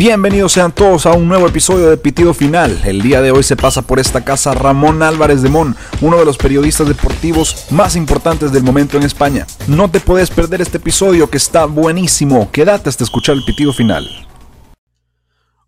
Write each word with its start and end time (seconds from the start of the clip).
Bienvenidos 0.00 0.52
sean 0.52 0.72
todos 0.72 1.04
a 1.04 1.12
un 1.12 1.28
nuevo 1.28 1.46
episodio 1.46 1.90
de 1.90 1.98
Pitido 1.98 2.32
Final. 2.32 2.80
El 2.86 3.02
día 3.02 3.20
de 3.20 3.32
hoy 3.32 3.42
se 3.42 3.54
pasa 3.54 3.82
por 3.82 3.98
esta 3.98 4.24
casa 4.24 4.54
Ramón 4.54 5.02
Álvarez 5.02 5.42
de 5.42 5.50
Mon, 5.50 5.76
uno 6.00 6.16
de 6.16 6.24
los 6.24 6.38
periodistas 6.38 6.88
deportivos 6.88 7.66
más 7.70 7.96
importantes 7.96 8.50
del 8.50 8.62
momento 8.62 8.96
en 8.96 9.02
España. 9.02 9.46
No 9.68 9.90
te 9.90 10.00
puedes 10.00 10.30
perder 10.30 10.62
este 10.62 10.78
episodio 10.78 11.28
que 11.28 11.36
está 11.36 11.66
buenísimo. 11.66 12.50
Quédate 12.50 12.88
hasta 12.88 13.04
escuchar 13.04 13.36
el 13.36 13.44
Pitido 13.44 13.74
Final. 13.74 14.08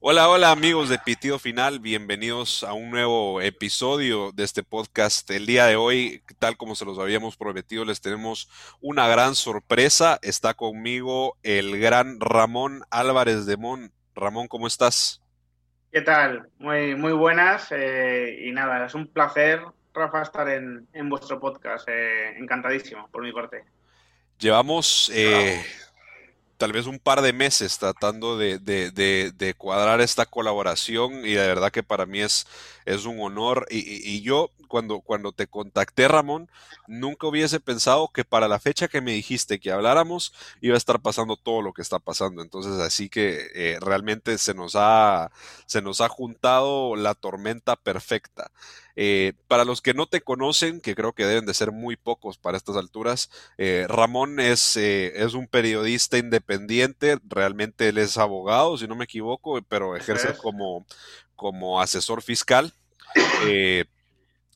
Hola, 0.00 0.30
hola 0.30 0.50
amigos 0.50 0.88
de 0.88 0.98
Pitido 0.98 1.38
Final, 1.38 1.78
bienvenidos 1.80 2.64
a 2.64 2.72
un 2.72 2.90
nuevo 2.90 3.42
episodio 3.42 4.32
de 4.32 4.44
este 4.44 4.62
podcast. 4.62 5.30
El 5.30 5.44
día 5.44 5.66
de 5.66 5.76
hoy, 5.76 6.22
tal 6.38 6.56
como 6.56 6.74
se 6.74 6.86
los 6.86 6.98
habíamos 6.98 7.36
prometido, 7.36 7.84
les 7.84 8.00
tenemos 8.00 8.48
una 8.80 9.06
gran 9.08 9.34
sorpresa. 9.34 10.18
Está 10.22 10.54
conmigo 10.54 11.36
el 11.42 11.78
gran 11.78 12.18
Ramón 12.18 12.82
Álvarez 12.90 13.44
de 13.44 13.58
Mon. 13.58 13.92
Ramón, 14.14 14.48
¿cómo 14.48 14.66
estás? 14.66 15.20
¿Qué 15.90 16.00
tal? 16.00 16.48
Muy, 16.58 16.94
muy 16.94 17.12
buenas 17.12 17.68
eh, 17.70 18.44
y 18.46 18.52
nada, 18.52 18.86
es 18.86 18.94
un 18.94 19.06
placer, 19.06 19.60
Rafa, 19.92 20.22
estar 20.22 20.48
en, 20.48 20.86
vuestro 21.08 21.38
podcast. 21.38 21.88
Eh, 21.88 22.38
encantadísimo, 22.38 23.08
por 23.08 23.22
mi 23.22 23.32
parte. 23.32 23.64
Llevamos... 24.38 25.10
Eh, 25.14 25.62
tal 26.62 26.72
vez 26.72 26.86
un 26.86 27.00
par 27.00 27.22
de 27.22 27.32
meses 27.32 27.76
tratando 27.76 28.38
de, 28.38 28.60
de, 28.60 29.54
cuadrar 29.58 30.00
esta 30.00 30.26
colaboración 30.26 31.26
y 31.26 31.32
de 31.32 31.44
verdad 31.44 31.72
que 31.72 31.82
para 31.82 32.06
mí 32.06 32.20
es, 32.20 32.46
es 32.84 33.04
un 33.04 33.20
honor. 33.20 33.66
Y, 33.70 34.22
yo 34.22 34.50
cuando, 34.68 35.00
cuando 35.00 35.32
te 35.32 35.46
contacté, 35.46 36.08
Ramón, 36.08 36.50
nunca 36.86 37.26
hubiese 37.26 37.60
pensado 37.60 38.08
que 38.08 38.24
para 38.24 38.48
la 38.48 38.58
fecha 38.58 38.88
que 38.88 39.00
me 39.00 39.12
dijiste 39.12 39.60
que 39.60 39.72
habláramos 39.72 40.32
iba 40.60 40.74
a 40.74 40.78
estar 40.78 41.00
pasando 41.00 41.36
todo 41.36 41.62
lo 41.62 41.72
que 41.72 41.82
está 41.82 41.98
pasando. 41.98 42.42
Entonces, 42.42 42.80
así 42.80 43.08
que 43.08 43.48
eh, 43.54 43.78
realmente 43.80 44.38
se 44.38 44.54
nos, 44.54 44.74
ha, 44.76 45.30
se 45.66 45.82
nos 45.82 46.00
ha 46.00 46.08
juntado 46.08 46.96
la 46.96 47.14
tormenta 47.14 47.76
perfecta. 47.76 48.50
Eh, 48.94 49.32
para 49.48 49.64
los 49.64 49.80
que 49.80 49.94
no 49.94 50.06
te 50.06 50.20
conocen, 50.20 50.80
que 50.80 50.94
creo 50.94 51.12
que 51.12 51.24
deben 51.24 51.46
de 51.46 51.54
ser 51.54 51.72
muy 51.72 51.96
pocos 51.96 52.36
para 52.36 52.56
estas 52.56 52.76
alturas, 52.76 53.30
eh, 53.56 53.86
Ramón 53.88 54.38
es, 54.40 54.76
eh, 54.76 55.24
es 55.24 55.34
un 55.34 55.46
periodista 55.46 56.18
independiente, 56.18 57.18
realmente 57.26 57.88
él 57.88 57.98
es 57.98 58.18
abogado, 58.18 58.76
si 58.76 58.86
no 58.86 58.94
me 58.94 59.04
equivoco, 59.04 59.60
pero 59.68 59.96
ejerce 59.96 60.36
como, 60.36 60.86
como 61.42 61.82
asesor 61.82 62.22
fiscal. 62.22 62.72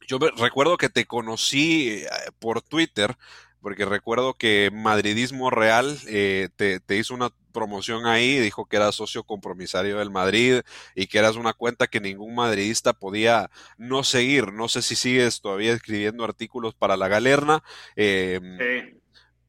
yo 0.09 0.19
recuerdo 0.39 0.79
que 0.79 0.89
te 0.89 1.05
conocí 1.05 2.05
por 2.39 2.63
Twitter 2.63 3.17
porque 3.61 3.85
recuerdo 3.85 4.35
que 4.35 4.71
Madridismo 4.73 5.51
Real 5.51 5.99
te, 6.05 6.49
te, 6.81 6.97
hizo 6.97 7.15
una 7.15 7.31
promoción 7.53 8.07
ahí, 8.07 8.39
dijo 8.39 8.67
que 8.67 8.77
era 8.77 8.93
socio 8.93 9.25
compromisario 9.25 9.99
del 9.99 10.11
Madrid 10.11 10.61
y 10.95 11.07
que 11.07 11.19
eras 11.19 11.37
una 11.37 11.55
cuenta 11.55 11.87
que 11.87 12.01
ningún 12.01 12.35
madridista 12.35 12.93
podía 12.93 13.51
no 13.79 14.05
seguir. 14.05 14.53
No 14.53 14.69
sé 14.69 14.83
si 14.83 14.95
sigues 14.95 15.41
todavía 15.41 15.73
escribiendo 15.73 16.23
artículos 16.23 16.75
para 16.75 16.99
la 16.99 17.09
galerna. 17.09 17.63
Em, 17.97 19.01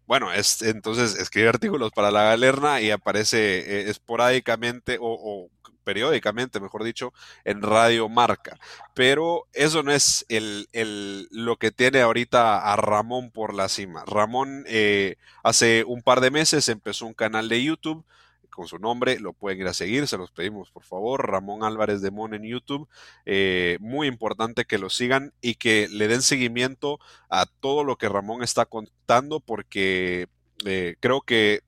bueno, 0.08 0.32
es, 0.32 0.62
entonces 0.62 1.16
escribe 1.16 1.50
artículos 1.50 1.92
para 1.92 2.10
la 2.10 2.24
galerna 2.24 2.80
y 2.80 2.92
aparece 2.92 3.60
eh, 3.60 3.90
esporádicamente 3.90 4.98
o, 5.02 5.50
periódicamente, 5.88 6.60
mejor 6.60 6.84
dicho, 6.84 7.14
en 7.46 7.62
Radio 7.62 8.10
Marca. 8.10 8.60
Pero 8.94 9.48
eso 9.54 9.84
no 9.84 9.94
es 9.94 10.26
el, 10.28 10.68
el, 10.74 11.30
lo 11.32 11.56
que 11.56 11.72
tiene 11.72 12.02
ahorita 12.02 12.74
a 12.74 12.76
Ramón 12.76 13.32
por 13.32 13.54
la 13.54 13.70
cima. 13.70 14.04
Ramón 14.06 14.66
eh, 14.68 15.16
hace 15.44 15.86
un 15.86 16.02
par 16.02 16.20
de 16.20 16.30
meses 16.30 16.68
empezó 16.68 17.06
un 17.06 17.14
canal 17.14 17.48
de 17.48 17.64
YouTube 17.64 18.04
con 18.50 18.68
su 18.68 18.80
nombre, 18.80 19.18
lo 19.22 19.32
pueden 19.32 19.62
ir 19.62 19.68
a 19.68 19.74
seguir, 19.74 20.08
se 20.08 20.18
los 20.18 20.32
pedimos 20.32 20.72
por 20.72 20.84
favor, 20.84 21.26
Ramón 21.30 21.64
Álvarez 21.64 22.02
de 22.02 22.12
Mon 22.12 22.34
en 22.34 22.44
YouTube, 22.44 22.90
eh, 23.26 23.78
muy 23.80 24.08
importante 24.08 24.66
que 24.66 24.80
lo 24.80 24.90
sigan 24.90 25.32
y 25.42 25.56
que 25.56 25.88
le 25.90 26.10
den 26.10 26.22
seguimiento 26.22 27.00
a 27.30 27.46
todo 27.46 27.86
lo 27.86 27.96
que 27.96 28.10
Ramón 28.10 28.44
está 28.44 28.66
contando 28.66 29.40
porque 29.40 30.28
eh, 30.66 30.96
creo 31.00 31.22
que 31.22 31.62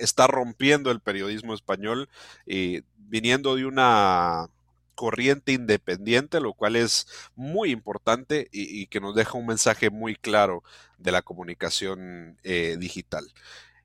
está 0.00 0.26
rompiendo 0.26 0.90
el 0.90 1.00
periodismo 1.00 1.54
español 1.54 2.08
y 2.46 2.82
viniendo 3.10 3.56
de 3.56 3.66
una 3.66 4.48
corriente 4.94 5.52
independiente, 5.52 6.40
lo 6.40 6.52
cual 6.52 6.76
es 6.76 7.06
muy 7.34 7.70
importante 7.70 8.48
y, 8.52 8.86
que 8.86 9.00
nos 9.00 9.14
deja 9.14 9.38
un 9.38 9.46
mensaje 9.46 9.88
muy 9.88 10.14
claro 10.14 10.62
de 10.98 11.10
la 11.10 11.22
comunicación 11.22 12.36
eh, 12.44 12.76
digital. 12.78 13.24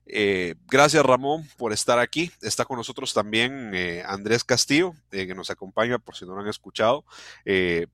Eh, 0.08 0.54
gracias 0.68 1.04
Ramón 1.04 1.44
por 1.56 1.72
estar 1.72 1.98
aquí. 1.98 2.30
Está 2.42 2.64
con 2.64 2.76
nosotros 2.76 3.14
también 3.14 3.72
eh, 3.74 4.04
Andrés 4.06 4.44
Castillo, 4.44 4.92
que 5.10 5.34
nos 5.34 5.50
acompaña 5.50 5.98
por 5.98 6.14
si 6.14 6.26
no 6.26 6.34
lo 6.34 6.42
han 6.42 6.48
escuchado. 6.48 7.04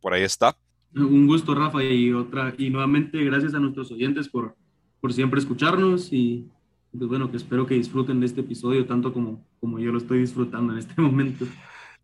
por 0.00 0.12
ahí 0.12 0.24
está. 0.24 0.56
Un 0.94 1.26
gusto 1.28 1.54
Rafa 1.54 1.82
y 1.84 2.12
otra 2.12 2.52
y 2.58 2.70
nuevamente 2.70 3.24
gracias 3.24 3.54
a 3.54 3.60
nuestros 3.60 3.90
oyentes 3.92 4.28
por, 4.28 4.56
por 5.00 5.12
siempre 5.12 5.38
escucharnos 5.38 6.12
y 6.12 6.50
pues 6.96 7.08
bueno, 7.08 7.30
que 7.30 7.38
espero 7.38 7.66
que 7.66 7.74
disfruten 7.74 8.20
de 8.20 8.26
este 8.26 8.40
episodio 8.42 8.86
tanto 8.86 9.12
como, 9.12 9.44
como 9.60 9.78
yo 9.78 9.92
lo 9.92 9.98
estoy 9.98 10.18
disfrutando 10.18 10.72
en 10.72 10.78
este 10.78 10.94
momento. 11.00 11.46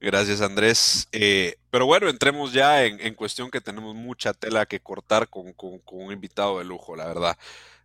Gracias, 0.00 0.40
Andrés. 0.40 1.08
Eh, 1.12 1.56
pero 1.70 1.84
bueno, 1.86 2.08
entremos 2.08 2.52
ya 2.52 2.84
en, 2.84 3.14
cuestión 3.14 3.50
que 3.50 3.60
tenemos 3.60 3.94
mucha 3.94 4.32
tela 4.32 4.64
que 4.64 4.80
cortar 4.80 5.28
con, 5.28 5.54
un 5.56 6.12
invitado 6.12 6.58
de 6.58 6.64
lujo, 6.64 6.94
la 6.94 7.06
verdad. 7.06 7.36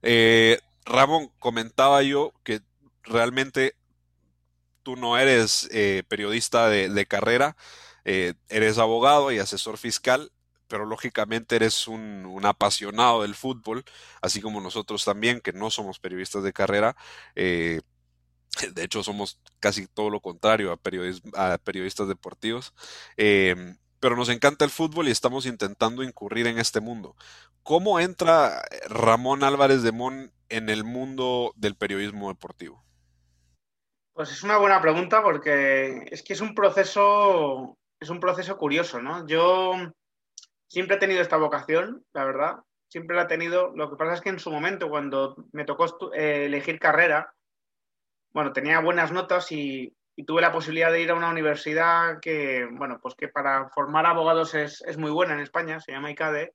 Eh, 0.04 0.60
Ramón, 0.86 1.32
comentaba 1.40 2.04
yo 2.04 2.32
que 2.44 2.62
realmente 3.04 3.76
tú 4.84 4.96
no 4.96 5.18
eres 5.18 5.68
eh, 5.72 6.04
periodista 6.08 6.70
de, 6.70 7.06
carrera, 7.08 7.56
eres 8.06 8.78
abogado 8.78 9.32
y 9.32 9.40
asesor 9.40 9.78
fiscal, 9.78 10.32
pero 10.74 10.88
lógicamente 10.88 11.56
eres 11.56 11.88
un, 11.88 12.42
apasionado 12.46 13.22
del 13.22 13.36
fútbol, 13.36 13.84
así 14.24 14.42
como 14.42 14.60
nosotros 14.60 15.06
también, 15.06 15.40
que 15.40 15.54
no 15.54 15.70
somos 15.70 16.00
periodistas 16.00 16.42
de 16.42 16.52
carrera. 16.52 16.96
Eh, 17.36 17.82
de 18.74 18.84
hecho, 18.84 19.04
somos 19.04 19.40
casi 19.60 19.86
todo 19.86 20.10
lo 20.10 20.20
contrario 20.20 20.72
a, 20.72 21.58
periodistas 21.60 22.08
deportivos. 22.08 22.74
Em, 23.18 23.78
pero 24.00 24.16
nos 24.16 24.30
encanta 24.30 24.66
el 24.66 24.72
fútbol 24.72 25.08
y 25.08 25.12
estamos 25.12 25.46
intentando 25.46 26.02
incurrir 26.02 26.48
en 26.48 26.58
este 26.58 26.80
mundo. 26.80 27.16
¿Cómo 27.62 28.00
entra 28.00 28.64
Ramón 28.90 29.44
Álvarez 29.44 29.84
de 29.84 29.92
Mon 29.92 30.32
en 30.50 30.70
el 30.70 30.84
mundo 30.84 31.54
del 31.56 31.76
periodismo 31.76 32.30
deportivo? 32.30 32.84
Pues 34.14 34.32
es 34.32 34.42
una 34.42 34.58
buena 34.58 34.82
pregunta 34.82 35.22
porque 35.22 36.08
es 36.10 36.24
que 36.24 36.34
es 36.34 36.42
un 36.42 36.56
proceso, 36.56 37.78
es 38.00 38.10
un 38.10 38.20
proceso 38.20 38.58
curioso, 38.58 39.00
¿no? 39.04 39.28
Yo 39.28 39.94
siempre 40.74 40.96
he 40.96 41.00
tenido 41.00 41.22
esta 41.22 41.38
vocación, 41.38 42.04
la 42.14 42.26
verdad, 42.26 42.56
siempre 42.88 43.16
la 43.16 43.24
he 43.24 43.28
tenido. 43.28 43.72
Lo 43.76 43.92
que 43.92 43.96
pasa 43.96 44.16
es 44.16 44.22
que 44.22 44.30
en 44.30 44.40
su 44.40 44.50
momento, 44.50 44.90
cuando 44.90 45.36
me 45.52 45.66
tocó 45.66 46.12
eh, 46.14 46.46
elegir 46.46 46.80
carrera, 46.80 47.32
bueno, 48.32 48.54
tenía 48.54 48.80
buenas 48.80 49.12
notas 49.12 49.52
y, 49.52 49.96
tuve 50.28 50.42
la 50.42 50.52
posibilidad 50.52 50.92
de 50.92 51.02
ir 51.02 51.10
a 51.10 51.16
una 51.16 51.30
universidad 51.30 52.20
que, 52.20 52.68
bueno, 52.72 53.00
pues 53.02 53.16
que 53.16 53.28
para 53.28 53.70
formar 53.70 54.06
abogados 54.06 54.54
es, 54.56 54.98
muy 54.98 55.10
buena 55.10 55.34
en 55.34 55.40
España, 55.40 55.80
se 55.80 55.92
llama 55.92 56.12
ICADE, 56.12 56.54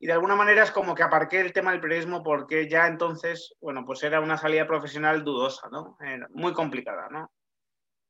y 0.00 0.06
de 0.06 0.12
alguna 0.12 0.34
manera 0.34 0.64
es 0.64 0.72
como 0.72 0.94
que 0.94 1.04
aparqué 1.04 1.40
el 1.40 1.52
tema 1.52 1.70
del 1.70 1.80
periodismo 1.80 2.24
porque 2.24 2.68
ya 2.68 2.88
entonces, 2.88 3.54
bueno, 3.60 3.84
pues 3.84 4.02
era 4.02 4.20
una 4.20 4.36
salida 4.36 4.66
profesional 4.66 5.22
dudosa, 5.22 5.68
¿no? 5.70 5.96
muy 6.30 6.52
complicada, 6.52 7.08
¿no? 7.08 7.30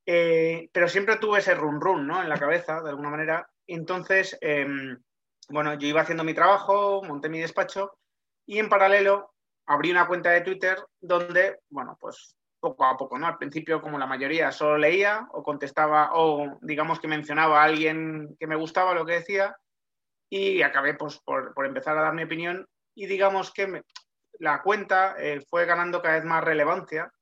Eh, 0.06 0.70
pero 0.72 0.88
siempre 0.88 1.16
tuve 1.16 1.40
ese 1.40 1.54
run 1.54 1.80
run, 1.80 2.06
¿no? 2.06 2.22
En 2.22 2.30
la 2.30 2.38
cabeza, 2.38 2.80
de 2.80 2.88
alguna 2.88 3.10
manera. 3.10 3.46
Entonces, 3.66 4.38
em, 4.40 4.98
bueno, 5.48 5.74
yo 5.74 5.86
iba 5.86 6.00
haciendo 6.00 6.24
mi 6.24 6.34
trabajo, 6.34 7.02
monté 7.02 7.28
mi 7.28 7.40
despacho 7.40 7.98
y 8.46 8.58
en 8.58 8.68
paralelo 8.68 9.32
abrí 9.66 9.90
una 9.90 10.06
cuenta 10.06 10.30
de 10.30 10.40
Twitter 10.42 10.78
donde, 11.00 11.58
bueno, 11.70 11.96
pues 12.00 12.36
poco 12.60 12.84
a 12.84 12.96
poco, 12.96 13.18
¿no? 13.18 13.26
Al 13.26 13.38
principio, 13.38 13.82
como 13.82 13.98
la 13.98 14.06
mayoría, 14.06 14.52
solo 14.52 14.78
leía 14.78 15.26
o 15.32 15.42
contestaba 15.42 16.10
o 16.14 16.58
digamos 16.62 17.00
que 17.00 17.08
mencionaba 17.08 17.60
a 17.60 17.64
alguien 17.64 18.36
que 18.38 18.46
me 18.46 18.56
gustaba 18.56 18.94
lo 18.94 19.04
que 19.04 19.14
decía 19.14 19.56
y 20.30 20.62
acabé 20.62 20.94
pues 20.94 21.20
por, 21.20 21.52
empezar 21.66 21.98
a 21.98 22.02
dar 22.02 22.14
mi 22.14 22.22
opinión 22.22 22.66
y 22.94 23.06
digamos 23.06 23.52
que 23.52 23.82
la 24.38 24.62
cuenta 24.62 25.16
eh, 25.18 25.40
fue 25.48 25.66
ganando 25.66 26.00
cada 26.00 26.14
vez 26.14 26.24
más 26.24 26.44
relevancia 26.44 27.12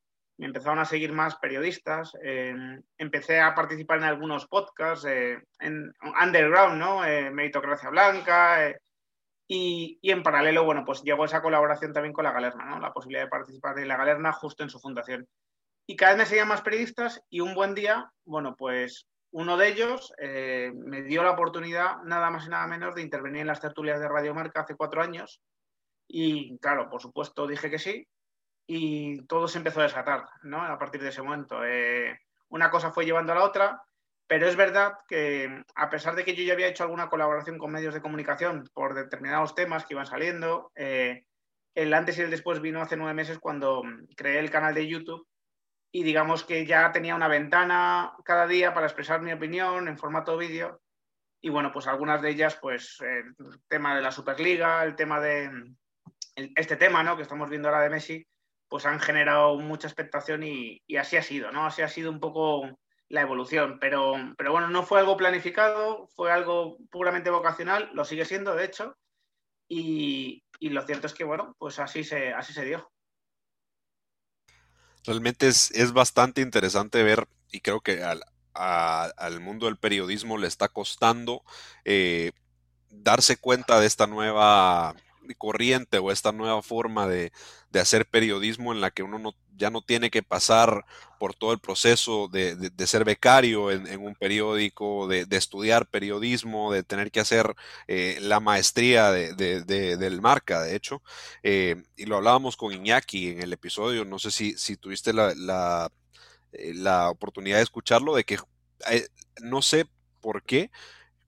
me 0.40 0.46
empezaron 0.46 0.78
a 0.78 0.87
seguir 0.87 1.12
más 1.12 1.37
periodistas, 1.37 2.16
eh, 2.25 2.54
empecé 2.96 3.40
a 3.40 3.54
participar 3.54 3.98
en 3.98 4.04
algunos 4.04 4.46
podcasts, 4.46 5.04
eh, 5.04 5.38
en 5.58 5.92
Underground, 6.00 6.78
¿no? 6.78 7.04
Eh, 7.04 7.31
Meritocracia 7.31 7.90
Blanca, 7.90 8.75
y, 9.46 9.98
y, 10.00 10.10
en 10.10 10.22
paralelo, 10.22 10.64
bueno, 10.64 10.82
pues 10.87 11.02
llegó 11.02 11.26
esa 11.26 11.42
colaboración 11.42 11.92
también 11.92 12.14
con 12.14 12.25
la 12.25 12.32
Galerna, 12.32 12.64
¿no? 12.64 12.81
La 12.81 12.90
posibilidad 12.90 13.25
de 13.25 13.28
participar 13.28 13.78
en 13.78 13.88
la 13.88 13.98
Galerna 13.98 14.32
justo 14.32 14.62
en 14.62 14.70
su 14.70 14.81
fundación. 14.81 15.28
Y 15.87 15.94
cada 15.94 16.12
vez 16.12 16.20
me 16.20 16.26
seguían 16.26 16.48
más 16.48 16.62
periodistas 16.62 17.20
y 17.28 17.40
un 17.40 17.54
buen 17.54 17.75
día, 17.75 18.10
bueno, 18.25 18.56
pues 18.56 19.06
uno 19.32 19.58
de 19.58 19.69
ellos 19.69 20.10
me 20.19 21.02
dio 21.02 21.22
la 21.22 21.32
oportunidad, 21.32 21.98
nada 22.04 22.31
más 22.31 22.46
y 22.46 22.48
nada 22.48 22.66
menos, 22.66 22.94
de 22.94 23.02
intervenir 23.02 23.42
en 23.42 23.48
las 23.48 23.60
tertulias 23.60 24.00
de 24.00 24.08
Radio 24.08 24.34
Marca 24.34 24.62
hace 24.62 24.75
cuatro 24.75 25.02
años. 25.02 25.42
Y 26.08 26.58
claro, 26.60 26.88
por 26.88 27.02
supuesto 27.02 27.46
dije 27.46 27.70
que 27.70 27.78
sí, 27.78 28.06
y 28.72 29.22
todo 29.22 29.49
se 29.49 29.58
empezó 29.58 29.81
a 29.81 29.82
desatar, 29.82 30.26
¿no? 30.43 30.62
A 30.62 30.78
partir 30.78 31.02
de 31.02 31.08
ese 31.08 31.22
momento. 31.22 31.64
Eh, 31.64 32.17
una 32.50 32.70
cosa 32.70 32.93
fue 32.93 33.05
llevando 33.05 33.32
a 33.32 33.34
la 33.34 33.43
otra, 33.43 33.82
pero 34.28 34.46
es 34.46 34.55
verdad 34.55 34.93
que 35.08 35.64
a 35.75 35.90
pesar 35.90 36.14
de 36.14 36.25
que 36.25 36.37
yo 36.37 36.44
ya 36.44 36.52
había 36.52 36.69
hecho 36.69 36.84
alguna 36.84 37.08
colaboración 37.08 37.58
con 37.58 37.72
medios 37.72 37.94
de 37.94 38.00
comunicación 38.00 38.70
por 38.72 38.94
determinados 38.94 39.56
temas 39.56 39.84
que 39.84 39.94
iban 39.94 40.06
saliendo, 40.06 40.70
eh, 40.76 41.25
el 41.75 41.93
antes 41.93 42.17
y 42.19 42.22
el 42.22 42.31
después 42.31 42.61
vino 42.61 42.81
hace 42.81 42.96
nueve 42.96 43.12
meses 43.12 43.40
cuando 43.40 43.82
creé 44.17 44.38
el 44.38 44.52
canal 44.52 44.73
de 44.73 44.87
YouTube 44.87 45.26
y 45.90 46.05
digamos 46.05 46.44
que 46.44 46.64
ya 46.64 46.93
tenía 46.93 47.16
una 47.16 47.26
ventana 47.26 48.12
cada 48.25 48.46
día 48.46 48.73
para 48.73 48.87
expresar 48.87 49.20
mi 49.20 49.32
opinión 49.32 49.88
en 49.88 49.99
formato 49.99 50.37
vídeo. 50.37 50.81
Y 51.40 51.49
bueno, 51.49 51.73
pues 51.73 51.88
algunas 51.88 52.23
de 52.23 52.31
ellas, 52.31 52.56
pues 52.62 52.99
el 53.00 53.34
tema 53.66 53.96
de 53.96 54.02
la 54.02 54.12
Superliga, 54.12 54.84
el 54.84 54.94
tema 54.94 55.19
de 55.19 55.50
este 56.37 56.76
tema, 56.76 57.02
¿no? 57.02 57.16
Que 57.16 57.23
estamos 57.23 57.50
viendo 57.50 57.69
ahora 57.69 57.82
de 57.82 57.90
Messi, 57.90 58.26
pues 58.70 58.87
han 58.87 59.00
generado 59.00 59.58
mucha 59.58 59.88
expectación 59.88 60.44
y, 60.44 60.81
así 60.96 61.17
ha 61.17 61.22
sido, 61.22 61.50
¿no? 61.50 61.67
Así 61.67 61.82
ha 61.82 61.88
sido 61.88 62.11
un 62.11 62.20
poco 62.20 62.78
la 63.08 63.20
evolución, 63.20 63.78
pero, 63.81 64.14
pero 64.38 64.52
bueno, 64.52 64.69
no 64.69 64.84
fue 64.84 65.00
algo 65.00 65.17
planificado, 65.17 66.06
fue 66.14 66.31
algo 66.31 66.78
puramente 66.90 67.31
vocacional, 67.31 67.90
lo 67.93 68.05
sigue 68.05 68.25
siendo, 68.25 68.55
de 68.55 68.64
hecho, 68.64 68.96
y, 69.69 70.44
y 70.61 70.69
lo 70.69 70.87
cierto 70.87 71.08
es 71.08 71.14
que, 71.14 71.25
bueno, 71.25 71.56
pues 71.58 71.81
así 71.81 72.05
se, 72.05 72.32
así 72.32 72.52
se 72.52 72.64
dio. 72.64 72.88
Realmente 75.05 75.49
es, 75.49 75.73
es 75.73 75.93
bastante 75.93 76.40
interesante 76.40 77.02
ver, 77.02 77.26
y 77.50 77.61
creo 77.61 77.81
que 77.81 78.05
al, 78.05 78.23
al 78.55 79.40
mundo 79.40 79.66
del 79.66 79.78
periodismo 79.78 80.38
le 80.38 80.46
está 80.46 80.69
costando 80.69 81.43
eh, 81.84 82.31
darse 82.88 83.37
cuenta 83.37 83.81
de 83.81 83.88
esta 83.88 84.06
nueva 84.06 84.94
corriente 85.34 85.98
o 85.98 86.10
esta 86.10 86.32
nueva 86.32 86.62
forma 86.62 87.06
de, 87.06 87.32
hacer 87.74 88.06
periodismo 88.06 88.72
en 88.72 88.80
la 88.80 88.90
que 88.90 89.02
uno 89.02 89.18
no, 89.18 89.34
ya 89.56 89.70
no 89.70 89.82
tiene 89.82 90.10
que 90.10 90.22
pasar 90.22 90.84
por 91.18 91.34
todo 91.34 91.52
el 91.52 91.60
proceso 91.60 92.28
de, 92.28 92.70
ser 92.86 93.04
becario 93.04 93.70
en, 93.70 94.00
un 94.00 94.14
periódico, 94.14 95.06
de, 95.06 95.26
estudiar 95.30 95.86
periodismo, 95.88 96.72
de 96.72 96.82
tener 96.82 97.10
que 97.10 97.20
hacer 97.20 97.54
eh, 97.86 98.18
la 98.20 98.40
maestría 98.40 99.12
del 99.12 100.20
marca, 100.20 100.62
de 100.62 100.74
hecho. 100.76 101.02
Eh, 101.42 101.82
y 101.96 102.06
lo 102.06 102.16
hablábamos 102.16 102.56
con 102.56 102.72
Iñaki 102.72 103.28
en 103.28 103.42
el 103.42 103.52
episodio, 103.52 104.04
no 104.04 104.18
sé 104.18 104.30
si, 104.30 104.56
si 104.56 104.76
tuviste 104.76 105.12
la, 105.12 105.34
la, 105.36 105.92
eh, 106.52 106.72
la 106.74 107.10
oportunidad 107.10 107.58
de 107.58 107.62
escucharlo, 107.62 108.14
de 108.14 108.24
que 108.24 108.38
no 109.42 109.62
sé 109.62 109.86
por 110.20 110.42
qué, 110.42 110.70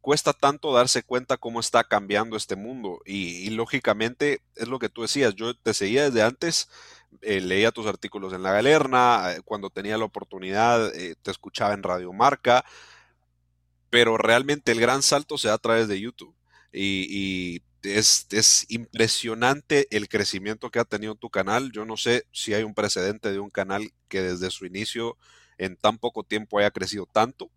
cuesta 0.02 0.32
tanto 0.34 0.74
darse 0.74 1.02
cuenta 1.04 1.38
cómo 1.38 1.60
está 1.60 1.84
cambiando 1.84 2.36
este 2.36 2.56
mundo. 2.56 3.00
Y, 3.06 3.48
lógicamente 3.50 4.42
es 4.56 4.68
lo 4.68 4.78
que 4.78 4.90
tú 4.90 5.02
decías, 5.02 5.34
yo 5.36 5.54
te 5.56 5.72
seguía 5.72 6.04
desde 6.04 6.22
antes, 6.22 6.68
eh, 7.22 7.40
leía 7.40 7.72
tus 7.72 7.86
artículos 7.86 8.34
en 8.34 8.42
la 8.42 8.52
galerna, 8.52 9.32
eh, 9.32 9.40
cuando 9.44 9.70
tenía 9.70 9.96
la 9.96 10.04
oportunidad 10.04 10.94
eh, 10.96 11.14
te 11.22 11.30
escuchaba 11.30 11.72
en 11.74 11.82
Radio 11.82 12.12
Marca, 12.12 12.64
pero 13.90 14.18
realmente 14.18 14.72
el 14.72 14.80
gran 14.80 15.02
salto 15.02 15.38
se 15.38 15.48
da 15.48 15.54
a 15.54 15.58
través 15.58 15.88
de 15.88 16.00
YouTube. 16.00 16.34
Y, 16.72 17.62
es, 17.82 18.26
es, 18.30 18.66
impresionante 18.68 19.88
el 19.90 20.08
crecimiento 20.08 20.70
que 20.70 20.78
ha 20.78 20.84
tenido 20.84 21.16
tu 21.16 21.30
canal. 21.30 21.72
Yo 21.72 21.84
no 21.84 21.96
sé 21.96 22.26
si 22.32 22.54
hay 22.54 22.62
un 22.62 22.74
precedente 22.74 23.32
de 23.32 23.40
un 23.40 23.50
canal 23.50 23.92
que 24.08 24.22
desde 24.22 24.50
su 24.50 24.66
inicio 24.66 25.16
en 25.58 25.76
tan 25.76 25.98
poco 25.98 26.22
tiempo 26.22 26.58
haya 26.58 26.70
crecido 26.70 27.06
tanto. 27.06 27.50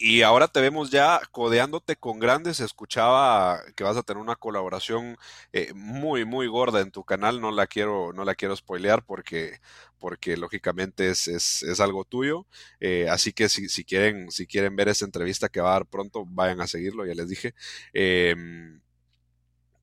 Y 0.00 0.22
ahora 0.22 0.46
te 0.46 0.60
vemos 0.60 0.90
ya 0.90 1.20
codeándote 1.32 1.96
con 1.96 2.20
grandes. 2.20 2.60
Escuchaba 2.60 3.60
que 3.74 3.82
vas 3.82 3.96
a 3.96 4.04
tener 4.04 4.22
una 4.22 4.36
colaboración 4.36 5.16
eh, 5.52 5.72
muy, 5.74 6.24
muy 6.24 6.46
gorda 6.46 6.80
en 6.80 6.92
tu 6.92 7.02
canal. 7.04 7.40
No 7.40 7.50
la 7.50 7.66
quiero, 7.66 8.12
no 8.12 8.24
la 8.24 8.36
quiero 8.36 8.54
spoilear 8.54 9.04
porque, 9.04 9.60
porque 9.98 10.36
lógicamente 10.36 11.10
es, 11.10 11.26
es, 11.26 11.64
es 11.64 11.80
algo 11.80 12.04
tuyo. 12.04 12.46
Eh, 12.78 13.08
así 13.10 13.32
que 13.32 13.48
si, 13.48 13.68
si, 13.68 13.84
quieren, 13.84 14.30
si 14.30 14.46
quieren 14.46 14.76
ver 14.76 14.88
esa 14.88 15.04
entrevista 15.04 15.48
que 15.48 15.60
va 15.60 15.70
a 15.70 15.72
dar 15.74 15.86
pronto, 15.86 16.24
vayan 16.26 16.60
a 16.60 16.68
seguirlo, 16.68 17.04
ya 17.04 17.14
les 17.14 17.28
dije. 17.28 17.54
Em, 17.92 18.80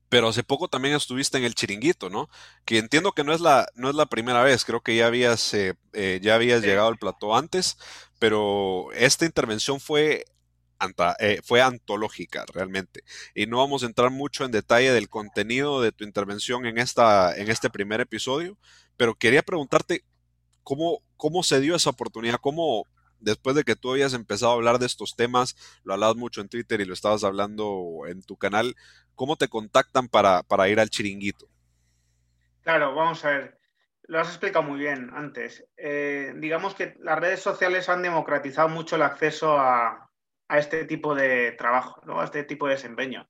pero 0.08 0.28
hace 0.28 0.42
poco 0.44 0.68
también 0.68 0.94
estuviste 0.94 1.38
en 1.38 1.44
el 1.44 1.54
chiringuito, 1.54 2.10
¿no? 2.10 2.28
Que 2.64 2.78
entiendo 2.78 3.12
que 3.12 3.24
no 3.24 3.32
es 3.32 3.40
la, 3.40 3.66
no 3.74 3.90
es 3.90 3.96
la 3.96 4.06
primera 4.06 4.42
vez, 4.42 4.64
creo 4.64 4.82
que 4.82 4.96
ya 4.96 5.06
habías, 5.06 5.52
eh, 5.54 5.74
eh, 5.92 6.20
ya 6.22 6.34
habías 6.36 6.62
llegado 6.62 6.88
al 6.88 6.98
plató 6.98 7.36
antes, 7.36 7.78
pero 8.18 8.92
esta 8.92 9.24
intervención 9.26 9.80
fue, 9.80 10.24
eh, 11.18 11.40
fue 11.44 11.60
antológica 11.62 12.44
realmente. 12.52 13.02
Y 13.34 13.46
no 13.46 13.58
vamos 13.58 13.82
a 13.82 13.86
entrar 13.86 14.10
mucho 14.10 14.44
en 14.44 14.52
detalle 14.52 14.92
del 14.92 15.08
contenido 15.08 15.80
de 15.80 15.92
tu 15.92 16.04
intervención 16.04 16.66
en, 16.66 16.78
esta, 16.78 17.36
en 17.36 17.50
este 17.50 17.70
primer 17.70 18.00
episodio, 18.00 18.58
pero 18.96 19.14
quería 19.14 19.42
preguntarte 19.42 20.04
cómo, 20.62 21.02
cómo 21.16 21.42
se 21.42 21.60
dio 21.60 21.74
esa 21.76 21.90
oportunidad, 21.90 22.38
cómo, 22.40 22.86
después 23.20 23.56
de 23.56 23.64
que 23.64 23.76
tú 23.76 23.90
habías 23.90 24.14
empezado 24.14 24.52
a 24.52 24.54
hablar 24.54 24.78
de 24.78 24.86
estos 24.86 25.16
temas, 25.16 25.56
lo 25.84 25.94
hablabas 25.94 26.16
mucho 26.16 26.40
en 26.40 26.48
Twitter 26.48 26.80
y 26.80 26.84
lo 26.84 26.94
estabas 26.94 27.24
hablando 27.24 28.02
en 28.06 28.22
tu 28.22 28.36
canal, 28.36 28.74
¿cómo 29.14 29.36
te 29.36 29.48
contactan 29.48 30.08
para, 30.08 30.42
para 30.42 30.68
ir 30.68 30.80
al 30.80 30.90
chiringuito? 30.90 31.48
Claro, 32.62 32.94
vamos 32.94 33.24
a 33.24 33.30
ver. 33.30 33.58
Lo 34.08 34.20
has 34.20 34.28
explicado 34.28 34.64
muy 34.64 34.78
bien 34.78 35.10
antes. 35.14 35.64
Eh, 35.76 36.32
digamos 36.36 36.74
que 36.74 36.94
las 37.00 37.18
redes 37.18 37.40
sociales 37.40 37.88
han 37.88 38.02
democratizado 38.02 38.68
mucho 38.68 38.96
el 38.96 39.02
acceso 39.02 39.58
a, 39.58 40.10
a 40.48 40.58
este 40.58 40.84
tipo 40.84 41.14
de 41.14 41.52
trabajo, 41.52 42.00
¿no? 42.04 42.20
a 42.20 42.24
este 42.24 42.44
tipo 42.44 42.66
de 42.66 42.74
desempeño. 42.74 43.28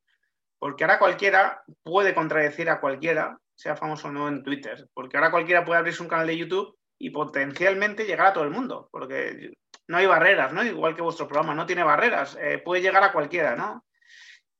Porque 0.58 0.84
ahora 0.84 0.98
cualquiera 0.98 1.62
puede 1.82 2.14
contradecir 2.14 2.68
a 2.70 2.80
cualquiera, 2.80 3.38
sea 3.54 3.76
famoso 3.76 4.08
o 4.08 4.12
no 4.12 4.28
en 4.28 4.42
Twitter. 4.42 4.88
Porque 4.94 5.16
ahora 5.16 5.30
cualquiera 5.30 5.64
puede 5.64 5.78
abrirse 5.78 6.02
un 6.02 6.08
canal 6.08 6.26
de 6.26 6.36
YouTube 6.36 6.76
y 6.98 7.10
potencialmente 7.10 8.04
llegar 8.04 8.28
a 8.28 8.32
todo 8.32 8.44
el 8.44 8.50
mundo. 8.50 8.88
Porque 8.90 9.52
no 9.88 9.96
hay 9.96 10.06
barreras, 10.06 10.52
¿no? 10.52 10.64
Igual 10.64 10.94
que 10.94 11.02
vuestro 11.02 11.28
programa, 11.28 11.54
no 11.54 11.66
tiene 11.66 11.84
barreras, 11.84 12.36
eh, 12.40 12.58
puede 12.58 12.82
llegar 12.82 13.04
a 13.04 13.12
cualquiera, 13.12 13.56
¿no? 13.56 13.84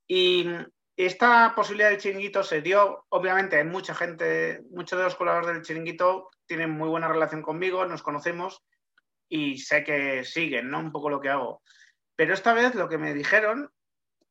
Y 0.07 0.49
esta 0.97 1.55
posibilidad 1.55 1.91
del 1.91 1.99
chiringuito 1.99 2.43
se 2.43 2.63
dio, 2.63 3.05
obviamente, 3.09 3.57
hay 3.57 3.65
mucha 3.65 3.95
gente, 3.95 4.63
muchos 4.71 4.99
de 4.99 5.05
los 5.05 5.17
colaboradores 5.17 5.57
del 5.57 5.65
chiringuito 5.65 6.31
tienen 6.47 6.71
muy 6.71 6.89
buena 6.89 7.09
relación 7.09 7.43
conmigo, 7.43 7.85
nos 7.87 8.03
conocemos 8.03 8.65
y 9.29 9.59
sé 9.59 9.83
que 9.83 10.25
siguen, 10.25 10.71
¿no? 10.71 10.79
Un 10.79 10.93
poco 10.93 11.11
lo 11.11 11.21
que 11.21 11.29
hago. 11.29 11.63
Pero 12.15 12.33
esta 12.33 12.55
vez 12.55 12.75
lo 12.75 12.89
que 12.89 12.99
me 12.99 13.13
dijeron 13.13 13.71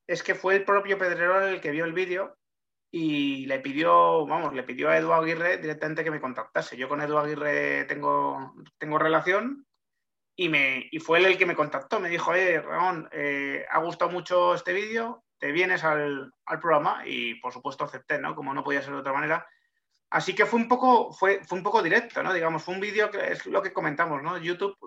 es 0.07 0.23
que 0.23 0.35
fue 0.35 0.55
el 0.55 0.63
propio 0.63 0.97
Pedrerol 0.97 1.43
el 1.43 1.61
que 1.61 1.71
vio 1.71 1.85
el 1.85 1.93
vídeo 1.93 2.37
y 2.89 3.45
le 3.47 3.59
pidió, 3.59 4.25
vamos, 4.25 4.53
le 4.53 4.63
pidió 4.63 4.89
a 4.89 4.97
Edu 4.97 5.11
Aguirre 5.11 5.57
directamente 5.57 6.03
que 6.03 6.11
me 6.11 6.21
contactase. 6.21 6.77
Yo 6.77 6.87
con 6.87 7.01
Edu 7.01 7.17
Aguirre 7.17 7.83
tengo 7.85 8.53
relación 8.79 9.67
y, 10.35 10.49
me, 10.49 10.87
y 10.91 10.99
fue 10.99 11.19
él 11.19 11.25
el 11.25 11.37
que 11.37 11.45
me 11.45 11.55
contactó. 11.55 11.99
Me 11.99 12.09
dijo, 12.09 12.33
eh, 12.33 12.61
Ramón, 12.61 13.09
eh, 13.11 13.65
ha 13.69 13.79
gustado 13.79 14.11
mucho 14.11 14.53
este 14.53 14.73
vídeo, 14.73 15.23
te 15.37 15.51
vienes 15.51 15.83
al, 15.83 16.31
al, 16.45 16.59
programa 16.59 17.03
y 17.05 17.35
por 17.35 17.53
supuesto 17.53 17.83
acepté, 17.83 18.19
¿no? 18.19 18.35
Como 18.35 18.53
no 18.53 18.63
podía 18.63 18.81
ser 18.81 18.93
de 18.93 18.99
otra 18.99 19.13
manera. 19.13 19.47
Así 20.09 20.35
que 20.35 20.45
fue 20.45 20.59
un 20.59 20.67
poco, 20.67 21.11
fue, 21.13 21.43
fue 21.43 21.57
un 21.57 21.63
poco 21.63 21.81
directo, 21.81 22.21
¿no? 22.23 22.33
Digamos, 22.33 22.63
fue 22.63 22.73
un 22.73 22.79
vídeo 22.81 23.09
que 23.09 23.31
es 23.31 23.45
lo 23.45 23.61
que 23.61 23.73
comentamos, 23.73 24.21
¿no? 24.21 24.37
YouTube 24.37 24.77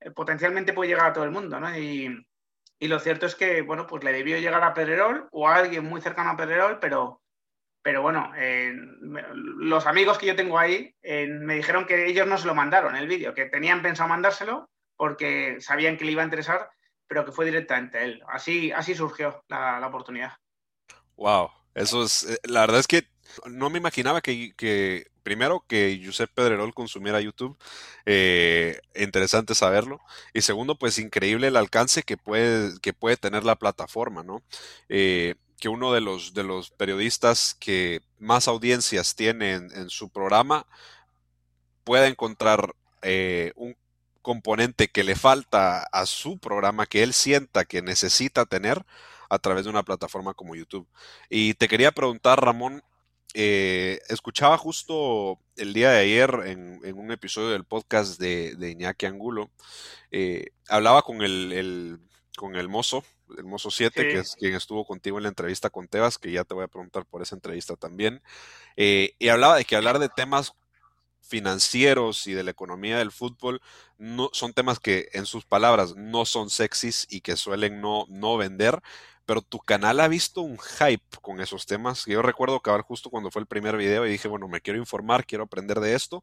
eh, 0.00 0.10
potencialmente 0.10 0.72
puede 0.72 0.90
llegar 0.90 1.06
a 1.06 1.12
todo 1.12 1.24
el 1.24 1.30
mundo, 1.30 1.60
¿no? 1.60 1.76
Y, 1.76 2.26
y, 2.78 2.88
lo 2.88 2.98
cierto 2.98 3.26
es 3.26 3.34
que, 3.34 3.62
bueno, 3.62 3.86
pues 3.86 4.02
le 4.04 4.12
debió 4.12 4.38
llegar 4.38 4.62
a 4.62 4.74
Pedrerol 4.74 5.28
o 5.32 5.48
a 5.48 5.56
alguien 5.56 5.84
muy 5.84 6.00
cercano 6.00 6.30
a 6.30 6.36
Pedrerol, 6.36 6.78
pero, 6.80 7.22
pero 7.84 8.00
bueno, 8.00 8.32
eh, 8.38 8.74
los 9.34 9.86
amigos 9.86 10.16
que 10.16 10.24
yo 10.24 10.34
tengo 10.34 10.58
ahí 10.58 10.94
eh, 11.02 11.26
me 11.26 11.56
dijeron 11.56 11.84
que 11.84 12.06
ellos 12.06 12.26
no 12.26 12.38
se 12.38 12.46
lo 12.46 12.54
mandaron 12.54 12.96
el 12.96 13.06
vídeo, 13.06 13.34
que 13.34 13.44
tenían 13.44 13.82
pensado 13.82 14.08
mandárselo 14.08 14.70
porque 14.96 15.58
sabían 15.60 15.98
que 15.98 16.06
le 16.06 16.12
iba 16.12 16.22
a 16.22 16.24
interesar, 16.24 16.70
pero 17.06 17.26
que 17.26 17.32
fue 17.32 17.44
directamente 17.44 18.02
él. 18.02 18.22
Así, 18.26 18.72
así 18.72 18.94
surgió 18.94 19.44
la, 19.48 19.86
oportunidad. 19.86 20.32
Wow, 21.16 21.50
eso 21.74 22.04
es, 22.04 22.24
eh, 22.24 22.38
la 22.44 22.60
verdad 22.60 22.80
es 22.80 22.86
que 22.86 23.06
no 23.44 23.68
me 23.68 23.76
imaginaba 23.76 24.22
que, 24.22 25.06
primero 25.22 25.62
que 25.68 26.00
Josep 26.02 26.30
Pedrerol 26.32 26.72
consumiera 26.72 27.20
YouTube, 27.20 27.58
interesante 28.94 29.54
saberlo, 29.54 30.00
y 30.32 30.40
segundo, 30.40 30.78
pues 30.78 30.98
increíble 30.98 31.48
el 31.48 31.56
alcance 31.56 32.02
que 32.02 32.16
puede, 32.16 32.80
que 32.80 32.94
puede 32.94 33.18
tener 33.18 33.44
la 33.44 33.56
plataforma, 33.56 34.22
¿no? 34.22 34.42
Que 35.58 35.68
uno 35.68 35.92
de 35.92 36.00
los, 36.00 36.34
de 36.34 36.44
los 36.44 36.70
periodistas 36.70 37.54
que 37.58 38.00
más 38.18 38.48
audiencias 38.48 39.14
tiene 39.14 39.52
en, 39.54 39.90
su 39.90 40.08
programa 40.08 40.66
pueda 41.84 42.08
encontrar 42.08 42.74
eh, 43.02 43.52
un 43.56 43.76
componente 44.22 44.88
que 44.88 45.04
le 45.04 45.16
falta 45.16 45.82
a 45.92 46.06
su 46.06 46.38
programa, 46.38 46.86
que 46.86 47.02
él 47.02 47.12
sienta 47.12 47.64
que 47.64 47.82
necesita 47.82 48.46
tener 48.46 48.84
a 49.28 49.38
través 49.38 49.64
de 49.64 49.70
una 49.70 49.82
plataforma 49.82 50.34
como 50.34 50.54
YouTube. 50.54 50.88
Y 51.28 51.54
te 51.54 51.68
quería 51.68 51.92
preguntar, 51.92 52.42
Ramón, 52.42 52.82
eh, 53.34 54.00
escuchaba 54.08 54.56
justo 54.56 55.40
el 55.56 55.72
día 55.74 55.90
de 55.90 55.98
ayer 55.98 56.40
en, 56.46 56.80
un 56.94 57.10
episodio 57.10 57.50
del 57.50 57.64
podcast 57.64 58.18
de, 58.18 58.54
de 58.54 58.70
Iñaki 58.70 59.06
Angulo, 59.06 59.50
eh, 60.10 60.52
hablaba 60.68 61.02
con 61.02 61.22
el, 61.22 61.98
con 62.36 62.54
el 62.54 62.68
mozo 62.68 63.04
el 63.38 63.44
Mozo 63.44 63.70
7, 63.70 64.02
que 64.02 64.18
es 64.18 64.36
quien 64.36 64.54
estuvo 64.54 64.84
contigo 64.84 65.18
en 65.18 65.24
la 65.24 65.28
entrevista 65.28 65.70
con 65.70 65.88
Tebas, 65.88 66.18
que 66.18 66.32
ya 66.32 66.44
te 66.44 66.54
voy 66.54 66.64
a 66.64 66.68
preguntar 66.68 67.04
por 67.06 67.22
esa 67.22 67.34
entrevista 67.34 67.76
también. 67.76 68.22
Eh, 68.76 69.14
y 69.18 69.28
hablaba 69.28 69.56
de 69.56 69.64
que 69.64 69.76
hablar 69.76 69.98
de 69.98 70.08
temas 70.08 70.54
financieros 71.20 72.26
y 72.26 72.34
de 72.34 72.44
la 72.44 72.50
economía 72.50 72.98
del 72.98 73.10
fútbol 73.10 73.62
no, 73.98 74.28
son 74.32 74.52
temas 74.52 74.78
que 74.78 75.08
en 75.12 75.26
sus 75.26 75.44
palabras 75.44 75.96
no 75.96 76.26
son 76.26 76.50
sexys 76.50 77.06
y 77.08 77.22
que 77.22 77.36
suelen 77.36 77.80
no, 77.80 78.04
no 78.08 78.36
vender, 78.36 78.80
pero 79.24 79.40
tu 79.40 79.58
canal 79.58 80.00
ha 80.00 80.08
visto 80.08 80.42
un 80.42 80.58
hype 80.58 81.18
con 81.22 81.40
esos 81.40 81.66
temas. 81.66 82.04
Yo 82.06 82.20
recuerdo 82.22 82.60
que 82.60 82.70
justo 82.82 83.10
cuando 83.10 83.30
fue 83.30 83.40
el 83.40 83.46
primer 83.46 83.76
video 83.76 84.06
y 84.06 84.10
dije, 84.10 84.28
bueno, 84.28 84.48
me 84.48 84.60
quiero 84.60 84.78
informar, 84.78 85.24
quiero 85.24 85.44
aprender 85.44 85.80
de 85.80 85.94
esto, 85.94 86.22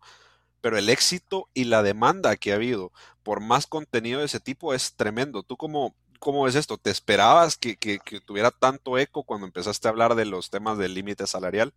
pero 0.62 0.78
el 0.78 0.90
éxito 0.90 1.50
y 1.54 1.66
la 1.66 1.82
demanda 1.82 2.36
que 2.38 2.52
ha 2.52 2.56
habido 2.56 2.92
por 3.24 3.42
más 3.42 3.66
contenido 3.66 4.20
de 4.20 4.28
ese 4.28 4.40
tipo 4.40 4.74
es 4.74 4.94
tremendo. 4.96 5.42
¿Tú 5.44 5.58
cómo, 5.58 5.96
cómo 6.22 6.44
ves 6.44 6.56
esto? 6.56 6.78
¿Te 6.78 6.92
esperabas 6.92 7.58
que, 7.58 7.76
que 7.76 8.00
tuviera 8.22 8.52
tanto 8.52 8.98
eco 8.98 9.24
cuando 9.24 9.48
empezaste 9.48 9.88
a 9.88 9.92
hablar 9.92 10.16
de 10.16 10.26
los 10.26 10.50
temas 10.50 10.78
del 10.78 10.94
límite 10.94 11.28
salarial? 11.28 11.74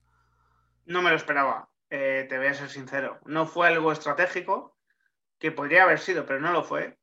No 0.84 1.02
me 1.02 1.10
lo 1.10 1.16
esperaba. 1.16 1.70
Eh, 1.96 2.26
te 2.28 2.38
voy 2.38 2.48
a 2.48 2.54
ser 2.54 2.70
sincero, 2.70 3.20
no 3.24 3.46
fue 3.46 3.68
algo 3.68 3.92
estratégico, 3.92 4.76
que 5.38 5.52
podría 5.52 5.84
haber 5.84 6.00
sido, 6.00 6.26
pero 6.26 6.40
no 6.40 6.50
lo 6.50 6.64
fue, 6.64 6.98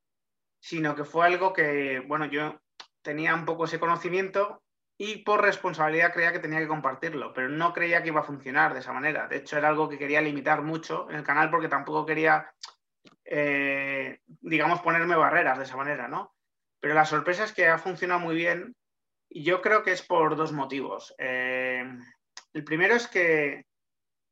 sino 0.59 0.95
que 0.95 1.05
fue 1.05 1.25
algo 1.25 1.53
que, 1.53 2.03
bueno, 2.07 2.25
yo 2.25 2.59
tenía 3.01 3.33
un 3.33 3.45
poco 3.45 3.65
ese 3.65 3.79
conocimiento 3.79 4.61
y 4.97 5.19
por 5.23 5.41
responsabilidad 5.41 6.11
creía 6.11 6.33
que 6.33 6.39
tenía 6.39 6.59
que 6.59 6.67
compartirlo, 6.67 7.33
pero 7.33 7.47
no 7.47 7.71
creía 7.71 8.01
que 8.01 8.09
iba 8.09 8.19
a 8.19 8.25
funcionar 8.25 8.73
de 8.73 8.81
esa 8.81 8.91
manera. 8.91 9.27
De 9.29 9.37
hecho, 9.37 9.57
era 9.57 9.69
algo 9.69 9.87
que 9.87 9.97
quería 9.97 10.19
limitar 10.19 10.61
mucho 10.61 11.09
en 11.09 11.15
el 11.15 11.23
canal 11.23 11.49
porque 11.49 11.69
tampoco 11.69 12.05
quería, 12.05 12.53
eh, 13.23 14.19
digamos, 14.27 14.81
ponerme 14.81 15.15
barreras 15.15 15.57
de 15.57 15.63
esa 15.63 15.77
manera, 15.77 16.09
¿no? 16.09 16.35
Pero 16.81 16.95
la 16.95 17.05
sorpresa 17.05 17.45
es 17.45 17.53
que 17.53 17.67
ha 17.67 17.77
funcionado 17.77 18.19
muy 18.19 18.35
bien 18.35 18.75
y 19.29 19.43
yo 19.43 19.61
creo 19.61 19.83
que 19.83 19.93
es 19.93 20.01
por 20.01 20.35
dos 20.35 20.51
motivos. 20.51 21.15
Eh, 21.17 21.85
el 22.53 22.63
primero 22.65 22.95
es 22.95 23.07
que 23.07 23.65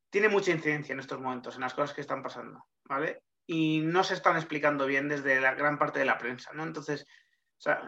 tiene 0.09 0.27
mucha 0.27 0.51
incidencia 0.51 0.93
en 0.93 0.99
estos 0.99 1.21
momentos, 1.21 1.55
en 1.55 1.61
las 1.61 1.73
cosas 1.73 1.93
que 1.93 2.01
están 2.01 2.23
pasando, 2.23 2.65
¿vale? 2.85 3.21
Y 3.45 3.81
no 3.81 4.03
se 4.03 4.15
están 4.15 4.35
explicando 4.35 4.87
bien 4.87 5.07
desde 5.07 5.39
la 5.39 5.53
gran 5.53 5.77
parte 5.77 5.99
de 5.99 6.05
la 6.05 6.17
prensa, 6.17 6.51
¿no? 6.53 6.63
Entonces, 6.63 7.05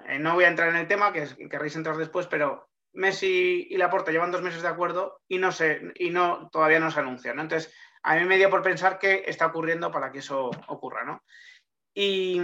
eh, 0.08 0.20
no 0.20 0.36
voy 0.36 0.46
a 0.46 0.50
entrar 0.50 0.70
en 0.70 0.76
el 0.76 0.88
tema, 0.88 1.12
que 1.12 1.28
querréis 1.50 1.76
entrar 1.76 1.98
después, 1.98 2.28
pero 2.28 2.70
Messi 2.94 3.68
y 3.70 3.78
Laporta 3.78 4.12
llevan 4.12 4.32
dos 4.32 4.42
meses 4.42 4.62
de 4.62 4.68
acuerdo 4.68 5.22
y 5.28 5.40
no 5.40 5.52
se, 5.52 5.92
y 5.96 6.12
no, 6.12 6.50
todavía 6.50 6.80
no 6.80 6.92
se 6.92 7.00
anuncia, 7.00 7.34
¿no? 7.34 7.42
Entonces, 7.42 7.74
a 8.04 8.16
mí 8.16 8.26
me 8.26 8.38
dio 8.38 8.50
por 8.50 8.62
pensar 8.62 9.00
qué 9.00 9.24
está 9.26 9.48
ocurriendo 9.48 9.92
para 9.92 10.12
que 10.12 10.20
eso 10.20 10.52
ocurra, 10.68 11.04
¿no? 11.04 11.24
Y 11.94 12.42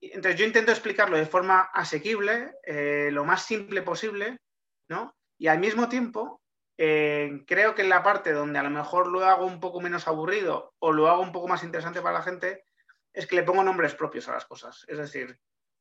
entonces 0.00 0.38
yo 0.38 0.46
intento 0.46 0.70
explicarlo 0.70 1.16
de 1.16 1.26
forma 1.26 1.60
asequible, 1.74 2.54
eh, 2.64 3.10
lo 3.12 3.24
más 3.24 3.44
simple 3.44 3.82
posible, 3.82 4.38
¿no? 4.88 5.14
Y 5.38 5.48
al 5.48 5.58
mismo 5.58 5.88
tiempo 5.88 6.40
eh, 6.78 7.44
creo 7.46 7.74
que 7.74 7.82
en 7.82 7.90
la 7.90 8.02
parte 8.02 8.32
donde 8.32 8.58
a 8.58 8.62
lo 8.62 8.70
mejor 8.70 9.06
lo 9.08 9.24
hago 9.24 9.44
un 9.44 9.60
poco 9.60 9.82
menos 9.82 10.08
aburrido 10.08 10.74
o 10.78 10.92
lo 10.92 11.08
hago 11.08 11.20
un 11.20 11.32
poco 11.32 11.46
más 11.46 11.62
interesante 11.62 12.00
para 12.00 12.18
la 12.18 12.22
gente, 12.22 12.64
es 13.12 13.26
que 13.26 13.36
le 13.36 13.42
pongo 13.42 13.62
nombres 13.62 13.94
propios 13.94 14.28
a 14.28 14.32
las 14.32 14.46
cosas. 14.46 14.84
Es 14.88 14.96
decir, 14.96 15.38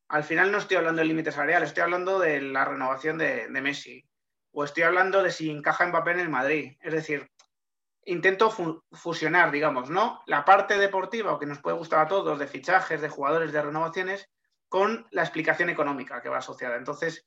al 0.10 0.24
final 0.24 0.52
no 0.52 0.58
estoy 0.58 0.78
hablando 0.78 1.00
del 1.00 1.08
límite 1.08 1.32
salarial, 1.32 1.64
estoy 1.64 1.84
hablando 1.84 2.20
de 2.20 2.42
la 2.42 2.66
renovación 2.66 3.18
de, 3.18 3.48
Messi 3.50 4.04
o 4.52 4.64
estoy 4.64 4.84
hablando 4.84 5.24
de 5.24 5.32
si 5.32 5.50
encaja 5.50 5.86
Mbappé 5.86 6.12
en 6.12 6.20
el 6.20 6.30
Madrid. 6.30 6.76
Es 6.82 6.92
decir, 6.94 7.30
intento 8.06 8.52
fusionar, 8.92 9.52
digamos, 9.52 9.90
¿no? 9.90 10.22
La 10.26 10.46
parte 10.46 10.78
deportiva 10.78 11.34
o 11.34 11.40
que 11.40 11.46
nos 11.46 11.60
puede 11.60 11.78
gustar 11.78 12.00
a 12.00 12.08
todos 12.08 12.40
de 12.40 12.48
fichajes, 12.48 13.02
de 13.02 13.10
jugadores, 13.10 13.52
de 13.52 13.62
renovaciones, 13.62 14.30
con 14.68 15.08
la 15.12 15.24
explicación 15.24 15.70
económica 15.70 16.22
que 16.22 16.30
va 16.30 16.38
asociada. 16.38 16.76
Entonces, 16.76 17.26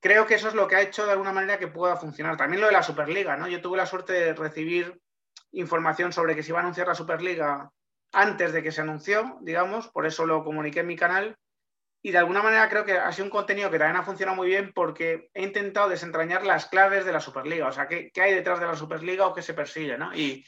creo 0.00 0.26
que 0.26 0.34
eso 0.34 0.48
es 0.48 0.54
lo 0.54 0.66
que 0.66 0.76
ha 0.76 0.82
hecho 0.82 1.04
de 1.04 1.12
alguna 1.12 1.32
manera 1.32 1.58
que 1.58 1.68
pueda 1.68 1.96
funcionar. 1.96 2.36
También 2.36 2.60
lo 2.60 2.66
de 2.66 2.72
la 2.72 2.82
Superliga, 2.82 3.36
¿no? 3.36 3.48
Yo 3.48 3.60
tuve 3.60 3.76
la 3.76 3.86
suerte 3.86 4.12
de 4.12 4.34
recibir 4.34 5.00
información 5.52 6.12
sobre 6.12 6.34
que 6.34 6.42
se 6.42 6.50
iba 6.50 6.58
a 6.58 6.62
anunciar 6.62 6.88
la 6.88 6.94
Superliga 6.94 7.70
antes 8.12 8.52
de 8.52 8.62
que 8.62 8.72
se 8.72 8.80
anunció, 8.80 9.38
digamos, 9.42 9.88
por 9.88 10.06
eso 10.06 10.26
lo 10.26 10.42
comuniqué 10.42 10.80
en 10.80 10.86
mi 10.86 10.96
canal. 10.96 11.36
Y 12.02 12.12
de 12.12 12.18
alguna 12.18 12.42
manera 12.42 12.68
creo 12.68 12.84
que 12.84 12.92
ha 12.92 13.12
sido 13.12 13.26
un 13.26 13.30
contenido 13.30 13.70
que 13.70 13.78
también 13.78 14.00
ha 14.00 14.04
funcionado 14.04 14.36
muy 14.36 14.48
bien 14.48 14.72
porque 14.72 15.30
he 15.34 15.42
intentado 15.42 15.88
desentrañar 15.88 16.44
las 16.46 16.66
claves 16.66 17.04
de 17.04 17.12
la 17.12 17.20
Superliga, 17.20 17.68
o 17.68 17.72
sea, 17.72 17.86
qué, 17.86 18.10
hay 18.16 18.34
detrás 18.34 18.58
de 18.58 18.66
la 18.66 18.74
Superliga 18.74 19.26
o 19.26 19.34
qué 19.34 19.42
se 19.42 19.54
persigue, 19.54 19.98
¿no? 19.98 20.14
Y, 20.14 20.46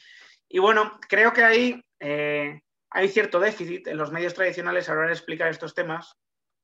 bueno, 0.59 0.99
creo 1.07 1.31
que 1.31 1.43
ahí 1.43 1.83
eh, 1.99 2.61
hay 2.89 3.09
cierto 3.09 3.39
déficit 3.39 3.87
en 3.87 3.97
los 3.97 4.11
medios 4.11 4.33
tradicionales 4.33 4.89
a 4.89 4.93
la 4.93 4.99
hora 4.99 5.07
de 5.07 5.13
explicar 5.13 5.49
estos 5.49 5.75
temas. 5.75 6.15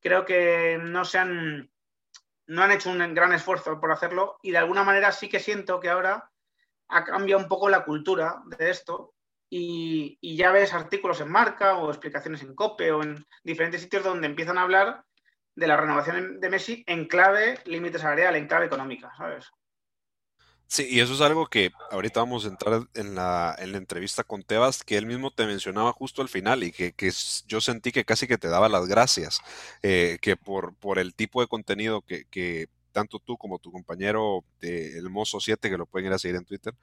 Creo 0.01 0.25
que 0.25 0.79
no 0.81 1.05
se 1.05 1.17
han 1.17 1.69
no 2.47 2.63
han 2.63 2.71
hecho 2.71 2.89
un 2.89 3.13
gran 3.13 3.31
esfuerzo 3.31 3.79
por 3.79 3.91
hacerlo 3.91 4.39
y 4.41 4.49
de 4.51 4.57
alguna 4.57 4.83
manera 4.83 5.11
sí 5.11 5.29
que 5.29 5.39
siento 5.39 5.79
que 5.79 5.89
ahora 5.89 6.31
ha 6.87 7.03
cambiado 7.03 7.43
un 7.43 7.47
poco 7.47 7.69
la 7.69 7.85
cultura 7.85 8.41
de 8.57 8.71
esto 8.71 9.13
y, 9.49 10.37
ya 10.37 10.51
ves 10.51 10.73
artículos 10.73 11.21
en 11.21 11.31
marca 11.31 11.77
o 11.77 11.89
explicaciones 11.89 12.41
en 12.43 12.55
COPE 12.55 12.91
o 12.91 13.03
en 13.03 13.25
diferentes 13.43 13.81
sitios 13.81 14.03
donde 14.03 14.27
empiezan 14.27 14.57
a 14.57 14.61
hablar 14.61 15.03
de 15.55 15.67
la 15.67 15.77
renovación 15.77 16.39
de 16.39 16.49
Messi 16.49 16.83
en 16.87 17.05
clave 17.05 17.59
límite 17.65 17.99
salarial, 17.99 18.35
en 18.35 18.47
clave 18.47 18.67
económica, 18.67 19.11
¿sabes? 19.17 19.45
Sí, 20.67 20.87
y 20.87 20.99
eso 20.99 21.13
es 21.15 21.21
algo 21.21 21.47
que 21.47 21.71
ahorita 21.89 22.19
vamos 22.19 22.45
a 22.45 22.49
entrar 22.49 22.83
en 22.93 23.15
la, 23.15 23.55
en 23.57 23.71
la 23.71 23.79
entrevista 23.79 24.23
con 24.23 24.43
Tebas, 24.43 24.83
que 24.83 24.97
él 24.97 25.07
mismo 25.07 25.31
te 25.31 25.47
mencionaba 25.47 25.91
justo 25.93 26.21
al 26.21 26.29
final 26.29 26.63
y 26.63 26.71
que, 26.71 26.93
que 26.93 27.11
yo 27.47 27.59
sentí 27.59 27.91
que 27.91 28.05
casi 28.05 28.27
que 28.27 28.37
te 28.37 28.49
daba 28.49 28.69
las 28.69 28.85
gracias, 28.87 29.41
eh, 29.81 30.19
que 30.21 30.37
por, 30.37 30.75
por 30.75 30.99
el 30.99 31.15
tipo 31.15 31.41
de 31.41 31.47
contenido 31.47 32.01
que, 32.01 32.25
que 32.25 32.69
tanto 32.91 33.19
tú 33.19 33.37
como 33.37 33.59
tu 33.59 33.71
compañero 33.71 34.43
de 34.59 34.97
El 34.97 35.09
Mozo 35.09 35.39
7, 35.39 35.69
que 35.69 35.77
lo 35.77 35.85
pueden 35.85 36.07
ir 36.07 36.13
a 36.13 36.19
seguir 36.19 36.35
en 36.35 36.45
Twitter, 36.45 36.73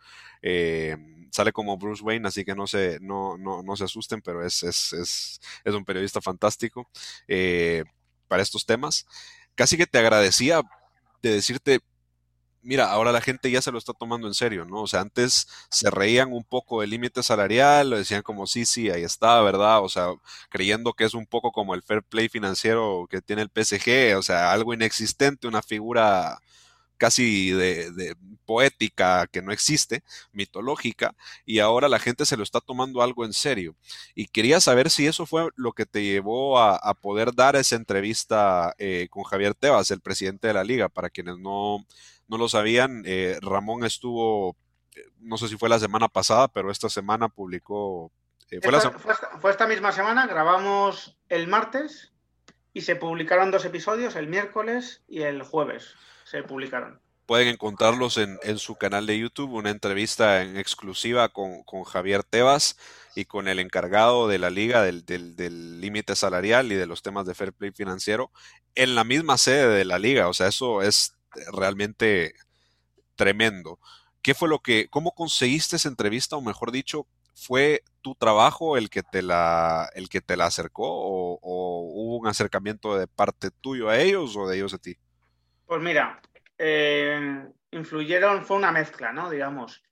eh, 0.43 0.97
sale 1.31 1.53
como 1.53 1.77
Bruce 1.77 2.03
Wayne, 2.03 2.29
así 2.29 2.45
que 2.45 2.55
no 2.55 2.67
se, 2.67 2.99
no, 3.01 3.37
no, 3.37 3.63
no 3.63 3.77
se 3.77 3.85
asusten, 3.85 4.23
pero 4.23 4.45
es, 4.45 4.63
es, 4.63 4.93
es, 4.93 5.41
es 5.65 5.75
un 5.75 5.85
periodista 5.85 6.21
fantástico 6.21 6.89
eh, 7.29 7.85
para 8.29 8.43
estos 8.43 8.67
temas. 8.67 9.07
Casi 9.55 9.77
que 9.77 9.87
te 9.87 9.99
agradecía 9.99 10.63
de 11.23 11.31
decirte, 11.31 11.81
mira, 12.67 12.91
ahora 12.91 13.13
la 13.13 13.21
gente 13.21 13.51
ya 13.51 13.63
se 13.63 13.73
lo 13.73 13.79
está 13.79 13.93
tomando 13.93 14.27
en 14.27 14.35
serio, 14.35 14.65
¿no? 14.65 14.83
O 14.83 14.87
sea, 14.87 15.01
antes 15.01 15.49
se 15.71 15.91
reían 15.91 16.33
un 16.33 16.45
poco 16.45 16.81
del 16.81 16.91
límite 16.91 17.23
salarial, 17.23 17.91
lo 17.91 17.97
decían 17.97 18.23
como, 18.23 18.47
sí, 18.47 18.67
sí, 18.67 18.91
ahí 18.91 19.03
está, 19.03 19.41
¿verdad? 19.43 19.83
O 19.83 19.89
sea, 19.89 20.09
creyendo 20.51 20.93
que 20.93 21.05
es 21.05 21.15
un 21.15 21.27
poco 21.27 21.53
como 21.53 21.75
el 21.75 21.83
fair 21.83 22.03
play 22.03 22.29
financiero 22.29 23.07
que 23.11 23.23
tiene 23.23 23.43
el 23.43 23.51
PSG, 23.51 24.17
o 24.19 24.23
sea, 24.23 24.53
algo 24.53 24.75
inexistente, 24.75 25.49
una 25.49 25.63
figura 25.63 26.39
casi 26.97 27.50
de, 27.50 28.17
poética 28.45 29.26
que 29.26 29.43
no 29.43 29.53
existe, 29.53 30.03
mitológica, 30.33 31.15
y 31.45 31.59
ahora 31.59 31.88
la 31.88 31.99
gente 31.99 32.25
se 32.26 32.37
lo 32.37 32.43
está 32.43 32.61
tomando 32.61 33.03
algo 33.03 33.25
en 33.25 33.33
serio. 33.33 33.75
Y 34.15 34.26
quería 34.29 34.61
saber 34.61 34.91
si 34.91 35.07
eso 35.07 35.26
fue 35.26 35.49
lo 35.57 35.73
que 35.73 35.87
te 35.87 36.03
llevó 36.03 36.59
a, 36.59 36.95
poder 36.95 37.35
dar 37.35 37.57
esa 37.57 37.76
entrevista 37.76 38.75
eh, 38.79 39.09
con 39.11 39.25
Javier 39.25 39.55
Tebas, 39.55 39.91
el 39.91 40.00
presidente 40.00 40.49
de 40.49 40.55
la 40.55 40.65
liga, 40.65 40.88
para 40.88 41.11
quienes 41.11 41.38
no 41.38 41.85
no 42.29 42.38
lo 42.38 42.49
sabían, 42.49 43.03
eh, 43.07 43.38
Ramón 43.41 43.85
estuvo, 43.85 44.57
eh, 44.95 45.05
no 45.21 45.37
sé 45.37 45.49
si 45.49 45.57
fue 45.57 45.69
la 45.69 45.79
semana 45.79 46.09
pasada, 46.09 46.49
pero 46.49 46.71
esta 46.71 46.88
semana 46.88 47.29
publicó... 47.29 48.11
Eh, 48.50 48.61
fue, 48.61 49.50
esta, 49.50 49.67
misma 49.67 49.91
semana, 49.91 50.26
grabamos 50.26 51.19
el 51.29 51.49
martes 51.49 52.12
y 52.73 52.83
se 52.83 52.95
publicaron 52.95 53.50
dos 53.50 53.65
episodios, 53.65 54.15
el 54.15 54.29
miércoles 54.29 55.03
y 55.09 55.23
el 55.23 55.43
jueves 55.43 55.95
se 56.26 56.42
publicaron. 56.42 57.00
Pueden 57.25 57.49
encontrarlos 57.49 58.18
en, 58.18 58.59
su 58.59 58.76
canal 58.76 59.06
de 59.06 59.18
YouTube, 59.18 59.52
una 59.52 59.71
entrevista 59.71 60.42
en 60.42 60.56
exclusiva 60.56 61.28
con, 61.28 61.64
Javier 61.85 62.23
Tebas 62.23 62.76
y 63.16 63.25
con 63.25 63.49
el 63.49 63.59
encargado 63.59 64.28
de 64.28 64.38
la 64.38 64.50
liga 64.50 64.83
del 64.83 65.80
límite 65.80 66.14
salarial 66.14 66.71
y 66.71 66.76
de 66.76 66.87
los 66.87 67.02
temas 67.02 67.26
de 67.26 67.35
fair 67.35 67.52
play 67.52 67.73
financiero 67.73 68.30
en 68.76 68.95
la 68.95 69.02
misma 69.02 69.38
sede 69.38 69.68
de 69.68 69.85
la 69.85 69.99
liga. 69.99 70.28
O 70.28 70.35
sea, 70.35 70.47
eso 70.47 70.83
es 70.83 71.16
realmente 71.52 72.35
tremendo. 73.16 73.80
¿Qué 74.23 74.35
fue 74.35 74.49
lo 74.49 74.61
que, 74.61 74.88
cómo 74.88 75.12
conseguiste 75.12 75.76
esa 75.76 75.88
entrevista, 75.88 76.37
o 76.37 76.42
mejor 76.42 76.71
dicho, 76.71 77.06
fue 77.35 77.83
tu 78.02 78.14
trabajo 78.14 78.76
el 78.76 78.88
que 78.88 79.02
te 79.02 79.23
la, 79.23 79.90
el 79.95 80.09
que 80.09 80.21
te 80.21 80.37
la 80.37 80.47
acercó, 80.47 80.85
o, 80.87 81.38
hubo 81.42 82.18
un 82.18 82.28
acercamiento 82.28 82.97
de 82.97 83.09
parte 83.09 83.50
tuyo 83.50 83.88
a 83.88 83.99
ellos 83.99 84.37
o 84.37 84.47
de 84.47 84.56
ellos 84.56 84.75
a 84.75 84.78
ti? 84.78 84.97
Pues 85.67 85.83
mira, 85.83 86.21
eh, 86.57 87.45
influyeron, 87.73 88.45
fue 88.45 88.57
una 88.57 88.73
mezcla, 88.73 89.13
¿no? 89.13 89.29
Digamos. 89.29 89.83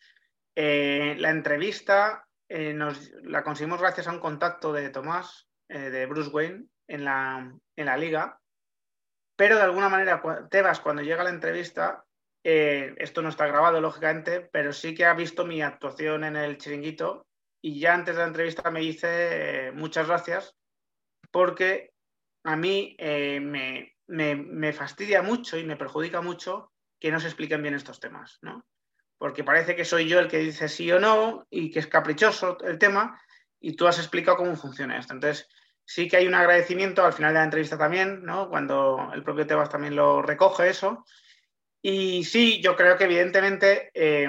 Eh, 0.55 1.17
la 1.19 1.31
entrevista 1.31 2.27
eh, 2.49 2.73
nos, 2.73 3.11
la 3.23 3.43
conseguimos 3.43 3.81
gracias 3.81 4.07
a 4.07 4.13
un 4.13 4.21
contacto 4.21 4.73
de 4.73 4.91
Tomás, 4.91 5.49
de 5.67 6.07
Bruce 6.07 6.31
Wayne, 6.31 6.67
en 6.87 7.05
la, 7.05 7.53
en 7.75 7.87
la 7.87 7.97
liga, 7.97 8.39
pero 9.35 9.57
de 9.57 9.63
alguna 9.63 9.89
manera, 9.89 10.23
Tebas, 10.49 10.79
cuando 10.79 11.03
llega 11.03 11.25
la 11.25 11.31
entrevista, 11.31 12.05
esto 12.43 13.23
no 13.23 13.31
está 13.31 13.47
grabado, 13.47 13.81
lógicamente, 13.81 14.43
pero 14.53 14.73
sí 14.73 14.95
que 14.95 15.07
ha 15.07 15.15
visto 15.15 15.45
mi 15.47 15.63
actuación 15.63 16.23
en 16.23 16.37
el 16.37 16.59
chiringuito 16.59 17.27
y 17.63 17.81
ya 17.81 17.95
antes 17.95 18.15
de 18.15 18.21
la 18.21 18.29
entrevista 18.29 18.71
me 18.71 18.81
dice 18.81 19.73
muchas 19.75 20.07
gracias 20.07 20.55
porque 21.31 21.95
a 22.45 22.57
mí 22.57 22.95
eh, 22.99 23.94
me, 24.07 24.35
me, 24.35 24.73
fastidia 24.73 25.23
mucho 25.23 25.57
y 25.57 25.65
me 25.65 25.77
perjudica 25.77 26.21
mucho 26.21 26.73
que 27.01 27.11
no 27.11 27.21
se 27.21 27.27
expliquen 27.27 27.63
bien 27.63 27.75
estos 27.75 28.01
temas, 28.01 28.39
¿no? 28.43 28.65
Porque 29.19 29.45
parece 29.45 29.77
que 29.77 29.85
soy 29.85 30.09
yo 30.09 30.19
el 30.19 30.29
que 30.29 30.39
dice 30.39 30.69
sí 30.69 30.91
o 30.93 31.01
no 31.01 31.47
y 31.51 31.71
que 31.71 31.79
es 31.79 31.87
caprichoso 31.87 32.59
el 32.65 32.79
tema 32.79 33.21
y 33.61 33.77
tú 33.77 33.87
has 33.87 33.99
explicado 33.99 34.37
cómo 34.37 34.57
funciona 34.57 34.99
esto. 34.99 35.15
Entonces, 35.15 35.49
sí 35.85 36.09
que 36.09 36.17
hay 36.17 36.27
un 36.27 36.35
agradecimiento 36.35 37.05
al 37.05 37.13
final 37.13 37.33
de 37.33 37.39
la 37.39 37.45
entrevista 37.45 37.79
también, 37.79 38.25
¿no? 38.25 38.49
Cuando 38.49 39.11
el 39.15 39.23
propio 39.23 39.47
Tebas 39.47 39.71
también 39.71 39.97
lo 39.97 40.23
recoge 40.23 40.69
eso. 40.69 41.05
Y 41.81 42.25
sí, 42.25 42.63
yo 42.63 42.77
creo 42.77 42.97
que 42.97 43.05
evidentemente 43.05 43.91
eh, 43.93 44.27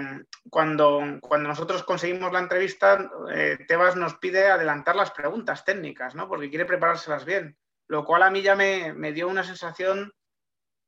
cuando, 0.50 1.02
cuando 1.22 1.48
nosotros 1.48 1.84
conseguimos 1.84 2.32
la 2.32 2.40
entrevista, 2.40 3.10
eh, 3.34 3.58
Tebas 3.68 3.96
nos 3.96 4.16
pide 4.16 4.48
adelantar 4.48 4.96
las 4.96 5.12
preguntas 5.12 5.64
técnicas, 5.64 6.16
¿no? 6.16 6.28
Porque 6.28 6.50
quiere 6.50 6.66
preparárselas 6.66 7.24
bien. 7.24 7.58
Lo 7.88 8.04
cual 8.04 8.24
a 8.24 8.32
mí 8.32 8.42
ya 8.42 8.56
me, 8.56 8.94
dio 9.12 9.28
una 9.28 9.44
sensación 9.44 10.12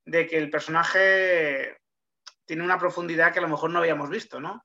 de 0.06 0.28
que 0.28 0.38
el 0.38 0.50
personaje 0.50 1.78
tiene 2.46 2.64
una 2.64 2.80
profundidad 2.80 3.34
que 3.34 3.40
a 3.40 3.42
lo 3.42 3.50
mejor 3.50 3.70
no 3.70 3.80
habíamos 3.80 4.10
visto, 4.10 4.40
¿no? 4.40 4.64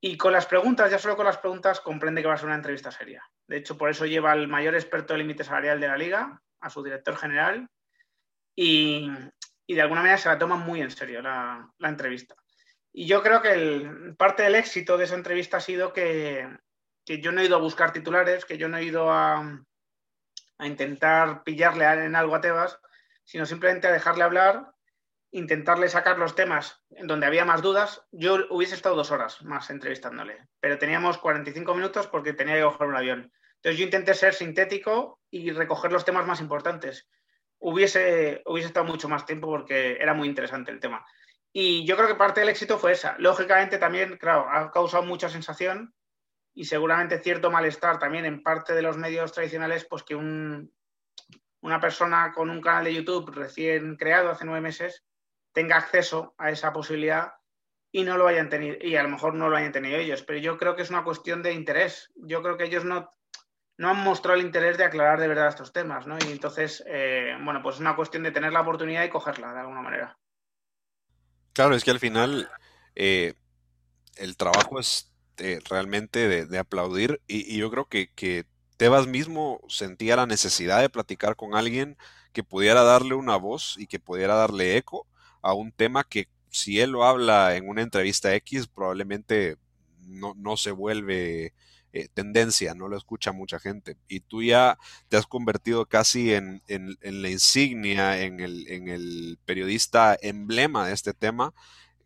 Y 0.00 0.16
con 0.16 0.32
las 0.32 0.46
preguntas, 0.46 0.90
ya 0.90 0.98
solo 0.98 1.16
con 1.16 1.26
las 1.26 1.38
preguntas, 1.38 1.80
comprende 1.80 2.22
que 2.22 2.28
va 2.28 2.34
a 2.34 2.38
ser 2.38 2.46
una 2.46 2.54
entrevista 2.54 2.90
seria. 2.90 3.22
De 3.46 3.58
hecho, 3.58 3.76
por 3.76 3.90
eso 3.90 4.06
lleva 4.06 4.32
al 4.32 4.48
mayor 4.48 4.74
experto 4.74 5.12
de 5.12 5.18
límite 5.18 5.44
salarial 5.44 5.80
de 5.80 5.88
la 5.88 5.98
liga, 5.98 6.40
a 6.60 6.70
su 6.70 6.82
director 6.82 7.16
general, 7.16 7.68
y, 8.56 9.10
de 9.66 9.80
alguna 9.80 10.00
manera 10.02 10.18
se 10.18 10.28
la 10.28 10.38
toma 10.38 10.56
muy 10.56 10.80
en 10.80 10.90
serio 10.90 11.22
la, 11.22 11.70
entrevista. 11.80 12.34
Y 12.92 13.06
yo 13.06 13.22
creo 13.22 13.40
que 13.40 14.14
parte 14.16 14.42
del 14.42 14.56
éxito 14.56 14.96
de 14.96 15.04
esa 15.04 15.14
entrevista 15.14 15.58
ha 15.58 15.60
sido 15.60 15.92
que, 15.92 16.48
yo 17.06 17.32
no 17.32 17.40
he 17.40 17.46
ido 17.46 17.56
a 17.56 17.60
buscar 17.60 17.92
titulares, 17.92 18.44
que 18.44 18.58
yo 18.58 18.68
no 18.68 18.78
he 18.78 18.84
ido 18.84 19.10
a, 19.12 19.62
a 20.60 20.66
intentar 20.66 21.42
pillarle 21.42 21.84
en 21.84 22.14
algo 22.14 22.36
a 22.36 22.40
Tebas, 22.40 22.78
sino 23.24 23.46
simplemente 23.46 23.86
a 23.86 23.92
dejarle 23.92 24.24
hablar 24.24 24.72
intentarle 25.32 25.88
sacar 25.88 26.18
los 26.18 26.34
temas 26.34 26.82
en 26.90 27.06
donde 27.06 27.26
había 27.26 27.44
más 27.44 27.62
dudas, 27.62 28.04
yo 28.10 28.38
hubiese 28.50 28.74
estado 28.74 28.96
dos 28.96 29.10
horas 29.10 29.42
más 29.42 29.70
entrevistándole, 29.70 30.48
pero 30.58 30.78
teníamos 30.78 31.18
45 31.18 31.74
minutos 31.74 32.06
porque 32.08 32.32
tenía 32.32 32.56
que 32.56 32.62
coger 32.62 32.88
un 32.88 32.96
avión. 32.96 33.32
Entonces 33.56 33.78
yo 33.78 33.84
intenté 33.84 34.14
ser 34.14 34.34
sintético 34.34 35.20
y 35.30 35.50
recoger 35.50 35.92
los 35.92 36.04
temas 36.04 36.26
más 36.26 36.40
importantes. 36.40 37.08
Hubiese, 37.58 38.42
hubiese 38.46 38.68
estado 38.68 38.86
mucho 38.86 39.08
más 39.08 39.26
tiempo 39.26 39.46
porque 39.48 39.98
era 40.00 40.14
muy 40.14 40.28
interesante 40.28 40.72
el 40.72 40.80
tema. 40.80 41.04
Y 41.52 41.84
yo 41.84 41.96
creo 41.96 42.08
que 42.08 42.14
parte 42.14 42.40
del 42.40 42.48
éxito 42.48 42.78
fue 42.78 42.92
esa. 42.92 43.16
Lógicamente 43.18 43.78
también, 43.78 44.16
claro, 44.16 44.48
ha 44.48 44.70
causado 44.70 45.02
mucha 45.02 45.28
sensación 45.28 45.92
y 46.60 46.66
seguramente 46.66 47.20
cierto 47.20 47.50
malestar 47.50 47.98
también 47.98 48.26
en 48.26 48.42
parte 48.42 48.74
de 48.74 48.82
los 48.82 48.98
medios 48.98 49.32
tradicionales, 49.32 49.86
pues 49.86 50.02
que 50.02 50.14
un, 50.14 50.70
una 51.62 51.80
persona 51.80 52.34
con 52.34 52.50
un 52.50 52.60
canal 52.60 52.84
de 52.84 52.92
YouTube 52.92 53.30
recién 53.30 53.96
creado 53.96 54.28
hace 54.28 54.44
nueve 54.44 54.60
meses 54.60 55.02
tenga 55.54 55.78
acceso 55.78 56.34
a 56.36 56.50
esa 56.50 56.70
posibilidad 56.70 57.32
y 57.90 58.02
no 58.02 58.18
lo 58.18 58.26
hayan 58.26 58.50
tenido, 58.50 58.76
y 58.78 58.94
a 58.94 59.02
lo 59.02 59.08
mejor 59.08 59.32
no 59.32 59.48
lo 59.48 59.56
hayan 59.56 59.72
tenido 59.72 59.96
ellos, 59.96 60.22
pero 60.22 60.38
yo 60.38 60.58
creo 60.58 60.76
que 60.76 60.82
es 60.82 60.90
una 60.90 61.02
cuestión 61.02 61.42
de 61.42 61.54
interés. 61.54 62.12
Yo 62.14 62.42
creo 62.42 62.58
que 62.58 62.64
ellos 62.64 62.84
no, 62.84 63.08
no 63.78 63.88
han 63.88 64.04
mostrado 64.04 64.38
el 64.38 64.44
interés 64.44 64.76
de 64.76 64.84
aclarar 64.84 65.18
de 65.18 65.28
verdad 65.28 65.48
estos 65.48 65.72
temas, 65.72 66.06
¿no? 66.06 66.18
Y 66.18 66.30
entonces, 66.30 66.84
eh, 66.86 67.38
bueno, 67.42 67.62
pues 67.62 67.76
es 67.76 67.80
una 67.80 67.96
cuestión 67.96 68.22
de 68.22 68.32
tener 68.32 68.52
la 68.52 68.60
oportunidad 68.60 69.02
y 69.02 69.08
cogerla 69.08 69.54
de 69.54 69.60
alguna 69.60 69.80
manera. 69.80 70.18
Claro, 71.54 71.74
es 71.74 71.84
que 71.84 71.90
al 71.90 72.00
final 72.00 72.50
eh, 72.94 73.32
el 74.16 74.36
trabajo 74.36 74.78
es 74.78 75.09
eh, 75.40 75.60
realmente 75.68 76.46
de, 76.46 76.58
aplaudir 76.58 77.20
y, 77.26 77.56
yo 77.56 77.70
creo 77.70 77.86
que, 77.86 78.10
que 78.14 78.44
Tebas 78.76 79.06
mismo 79.06 79.60
sentía 79.68 80.16
la 80.16 80.26
necesidad 80.26 80.80
de 80.80 80.88
platicar 80.88 81.36
con 81.36 81.54
alguien 81.54 81.96
que 82.32 82.44
pudiera 82.44 82.82
darle 82.82 83.14
una 83.14 83.36
voz 83.36 83.74
y 83.78 83.86
que 83.86 83.98
pudiera 83.98 84.34
darle 84.34 84.76
eco 84.76 85.06
a 85.42 85.52
un 85.52 85.72
tema 85.72 86.04
que 86.04 86.28
si 86.50 86.80
él 86.80 86.90
lo 86.92 87.04
habla 87.04 87.56
en 87.56 87.68
una 87.68 87.82
entrevista 87.82 88.34
X, 88.34 88.68
probablemente 88.68 89.56
no, 90.06 90.34
no 90.36 90.56
se 90.56 90.70
vuelve 90.70 91.52
eh, 91.92 92.08
tendencia, 92.14 92.74
no 92.74 92.88
lo 92.88 92.96
escucha 92.96 93.32
mucha 93.32 93.58
gente. 93.58 93.96
Y 94.08 94.20
tú 94.20 94.42
ya 94.42 94.78
te 95.08 95.16
has 95.16 95.26
convertido 95.26 95.86
casi 95.86 96.34
en, 96.34 96.62
en, 96.68 96.96
en 97.00 97.22
la 97.22 97.30
insignia, 97.30 98.22
en 98.22 98.40
el, 98.40 98.66
en 98.68 98.88
el 98.88 99.38
periodista 99.44 100.16
emblema 100.20 100.86
de 100.86 100.94
este 100.94 101.12
tema 101.14 101.52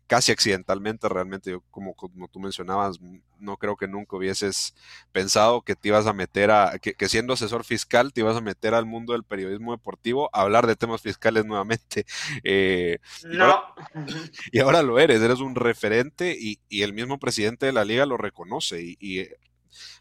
casi 0.07 0.31
accidentalmente 0.31 1.09
realmente, 1.09 1.51
yo 1.51 1.61
como, 1.71 1.95
como 1.95 2.27
tú 2.27 2.39
mencionabas, 2.39 2.99
no 3.39 3.57
creo 3.57 3.75
que 3.75 3.87
nunca 3.87 4.15
hubieses 4.17 4.75
pensado 5.11 5.61
que 5.61 5.75
te 5.75 5.89
ibas 5.89 6.07
a 6.07 6.13
meter 6.13 6.51
a, 6.51 6.77
que, 6.79 6.95
siendo 7.09 7.33
asesor 7.33 7.63
fiscal 7.63 8.13
te 8.13 8.21
ibas 8.21 8.37
a 8.37 8.41
meter 8.41 8.73
al 8.73 8.85
mundo 8.85 9.13
del 9.13 9.23
periodismo 9.23 9.71
deportivo 9.71 10.29
a 10.33 10.41
hablar 10.41 10.67
de 10.67 10.75
temas 10.75 11.01
fiscales 11.01 11.45
nuevamente. 11.45 12.05
Eh, 12.43 12.99
no. 13.23 13.63
Y 14.51 14.59
ahora, 14.59 14.83
lo 14.83 14.99
eres, 14.99 15.21
eres 15.21 15.39
un 15.39 15.55
referente 15.55 16.35
y, 16.39 16.59
y, 16.69 16.83
el 16.83 16.93
mismo 16.93 17.17
presidente 17.17 17.65
de 17.65 17.73
la 17.73 17.85
liga 17.85 18.05
lo 18.05 18.17
reconoce 18.17 18.81
y, 18.81 18.97
y 18.99 19.27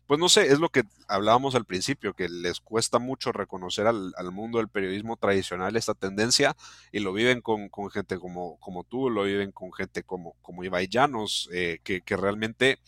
pues 0.06 0.20
no 0.20 0.28
sé, 0.28 0.52
es 0.52 0.58
lo 0.58 0.68
que 0.68 0.82
hablábamos 1.08 1.54
al 1.54 1.64
principio, 1.64 2.14
que 2.14 2.28
les 2.28 2.60
cuesta 2.60 2.98
mucho 2.98 3.32
reconocer 3.32 3.86
al, 3.86 4.12
mundo 4.32 4.58
del 4.58 4.68
periodismo 4.68 5.16
tradicional 5.16 5.76
esta 5.76 5.94
tendencia 5.94 6.56
y 6.92 7.00
lo 7.00 7.12
viven 7.12 7.40
con, 7.40 7.70
gente 7.90 8.18
como, 8.18 8.58
como 8.58 8.84
tú, 8.84 9.10
lo 9.10 9.24
viven 9.24 9.52
con 9.52 9.72
gente 9.72 10.02
como, 10.02 10.34
como 10.42 10.62
eh, 10.64 11.78
que, 11.82 12.16
realmente 12.16 12.78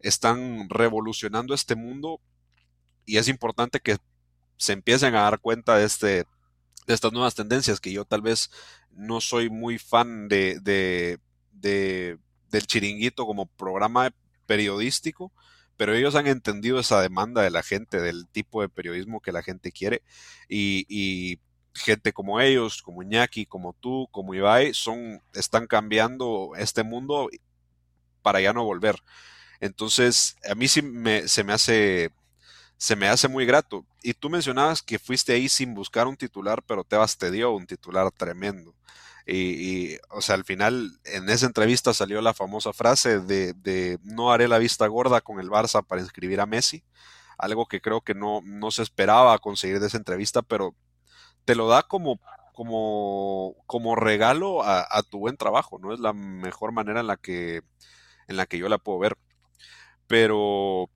están 0.00 0.68
revolucionando 0.68 1.54
este 1.54 1.74
mundo 1.74 2.20
y 3.06 3.18
es 3.18 3.28
importante 3.28 3.80
que 3.80 3.98
se 4.56 4.72
empiecen 4.72 5.14
a 5.14 5.22
dar 5.22 5.40
cuenta 5.40 5.76
de, 5.76 5.84
este, 5.84 6.24
de 6.86 6.94
estas 6.94 7.12
nuevas 7.12 7.34
tendencias, 7.34 7.80
que 7.80 7.92
yo 7.92 8.04
tal 8.04 8.22
vez 8.22 8.50
no 8.90 9.20
soy 9.20 9.50
muy 9.50 9.78
fan 9.78 10.28
de, 10.28 10.58
de, 10.60 11.18
de 11.52 12.18
del 12.52 12.66
chiringuito 12.66 13.26
como 13.26 13.46
programa 13.46 14.14
periodístico, 14.46 15.32
pero 15.82 15.96
ellos 15.96 16.14
han 16.14 16.28
entendido 16.28 16.78
esa 16.78 17.00
demanda 17.00 17.42
de 17.42 17.50
la 17.50 17.64
gente, 17.64 18.00
del 18.00 18.28
tipo 18.28 18.62
de 18.62 18.68
periodismo 18.68 19.20
que 19.20 19.32
la 19.32 19.42
gente 19.42 19.72
quiere 19.72 20.04
y, 20.48 21.40
gente 21.74 22.12
como 22.12 22.40
ellos, 22.40 22.82
como 22.82 23.02
Iñaki, 23.02 23.46
como 23.46 23.72
tú, 23.72 24.06
como 24.12 24.32
Ibai, 24.32 24.74
son, 24.74 25.20
están 25.34 25.66
cambiando 25.66 26.52
este 26.56 26.84
mundo 26.84 27.28
para 28.22 28.40
ya 28.40 28.52
no 28.52 28.62
volver. 28.62 28.94
Entonces, 29.58 30.36
a 30.48 30.54
mí 30.54 30.68
sí 30.68 30.82
me, 30.82 31.26
se 31.26 31.42
me 31.42 31.52
hace 31.52 32.12
se 32.76 32.94
me 32.94 33.08
hace 33.08 33.26
muy 33.26 33.44
grato. 33.44 33.84
Y 34.04 34.14
tú 34.14 34.30
mencionabas 34.30 34.82
que 34.82 35.00
fuiste 35.00 35.32
ahí 35.32 35.48
sin 35.48 35.74
buscar 35.74 36.06
un 36.06 36.16
titular, 36.16 36.62
pero 36.64 36.84
Tebas 36.84 37.18
te 37.18 37.32
dio 37.32 37.50
un 37.50 37.66
titular 37.66 38.08
tremendo. 38.12 38.72
Y, 39.26 39.96
o 40.10 40.20
sea, 40.20 40.34
al 40.34 40.44
final, 40.44 40.98
en 41.04 41.28
esa 41.28 41.46
entrevista 41.46 41.94
salió 41.94 42.20
la 42.20 42.34
famosa 42.34 42.72
frase 42.72 43.20
de, 43.20 43.98
no 44.02 44.32
haré 44.32 44.48
la 44.48 44.58
vista 44.58 44.86
gorda 44.86 45.20
con 45.20 45.40
el 45.40 45.48
Barça 45.48 45.84
para 45.84 46.02
inscribir 46.02 46.40
a 46.40 46.46
Messi, 46.46 46.84
algo 47.38 47.66
que 47.66 47.80
creo 47.80 48.00
que 48.00 48.14
no, 48.14 48.40
no 48.44 48.70
se 48.70 48.82
esperaba 48.82 49.38
conseguir 49.38 49.80
de 49.80 49.86
esa 49.86 49.96
entrevista, 49.96 50.42
pero 50.42 50.74
te 51.44 51.54
lo 51.54 51.68
da 51.68 51.84
como, 51.84 52.20
como, 52.52 53.56
como 53.66 53.96
regalo 53.96 54.62
a, 54.62 54.86
a, 54.90 55.02
tu 55.02 55.18
buen 55.18 55.36
trabajo, 55.36 55.78
¿no? 55.78 55.92
Es 55.92 56.00
la 56.00 56.12
mejor 56.12 56.72
manera 56.72 57.00
en 57.00 57.06
la 57.06 57.16
que, 57.16 57.62
en 58.28 58.36
la 58.36 58.46
que 58.46 58.58
yo 58.58 58.68
la 58.68 58.78
puedo 58.78 58.98
ver. 58.98 59.16
Pero, 60.06 60.90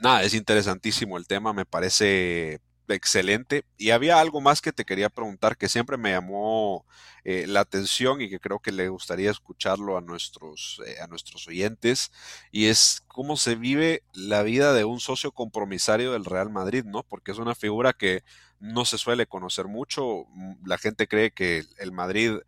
nada, 0.00 0.22
es 0.22 0.34
interesantísimo 0.34 1.16
el 1.18 1.26
tema, 1.26 1.52
me 1.52 1.66
parece 1.66 2.60
excelente. 2.88 3.64
Y 3.76 3.90
había 3.90 4.20
algo 4.20 4.40
más 4.40 4.60
que 4.60 4.72
te 4.72 4.84
quería 4.84 5.08
preguntar 5.08 5.56
que 5.56 5.68
siempre 5.68 5.96
me 5.96 6.10
llamó 6.12 6.86
eh, 7.24 7.46
la 7.46 7.60
atención 7.60 8.20
y 8.20 8.28
que 8.28 8.40
creo 8.40 8.60
que 8.60 8.72
le 8.72 8.88
gustaría 8.88 9.30
escucharlo 9.30 9.96
a 9.96 10.00
nuestros, 10.00 10.80
eh, 10.86 11.00
a 11.00 11.06
nuestros 11.06 11.48
oyentes, 11.48 12.12
y 12.52 12.66
es 12.66 13.02
cómo 13.08 13.36
se 13.36 13.56
vive 13.56 14.02
la 14.12 14.42
vida 14.42 14.72
de 14.72 14.84
un 14.84 15.00
socio 15.00 15.32
compromisario 15.32 16.12
del 16.12 16.24
Real 16.24 16.50
Madrid, 16.50 16.84
¿no? 16.84 17.02
Porque 17.02 17.32
es 17.32 17.38
una 17.38 17.54
figura 17.54 17.92
que 17.92 18.22
no 18.60 18.84
se 18.84 18.98
suele 18.98 19.26
conocer 19.26 19.66
mucho. 19.66 20.26
Mm, 20.30 20.66
la 20.66 20.78
gente 20.78 21.08
cree 21.08 21.32
que 21.32 21.64
el 21.78 21.92
Madrid 21.92 22.38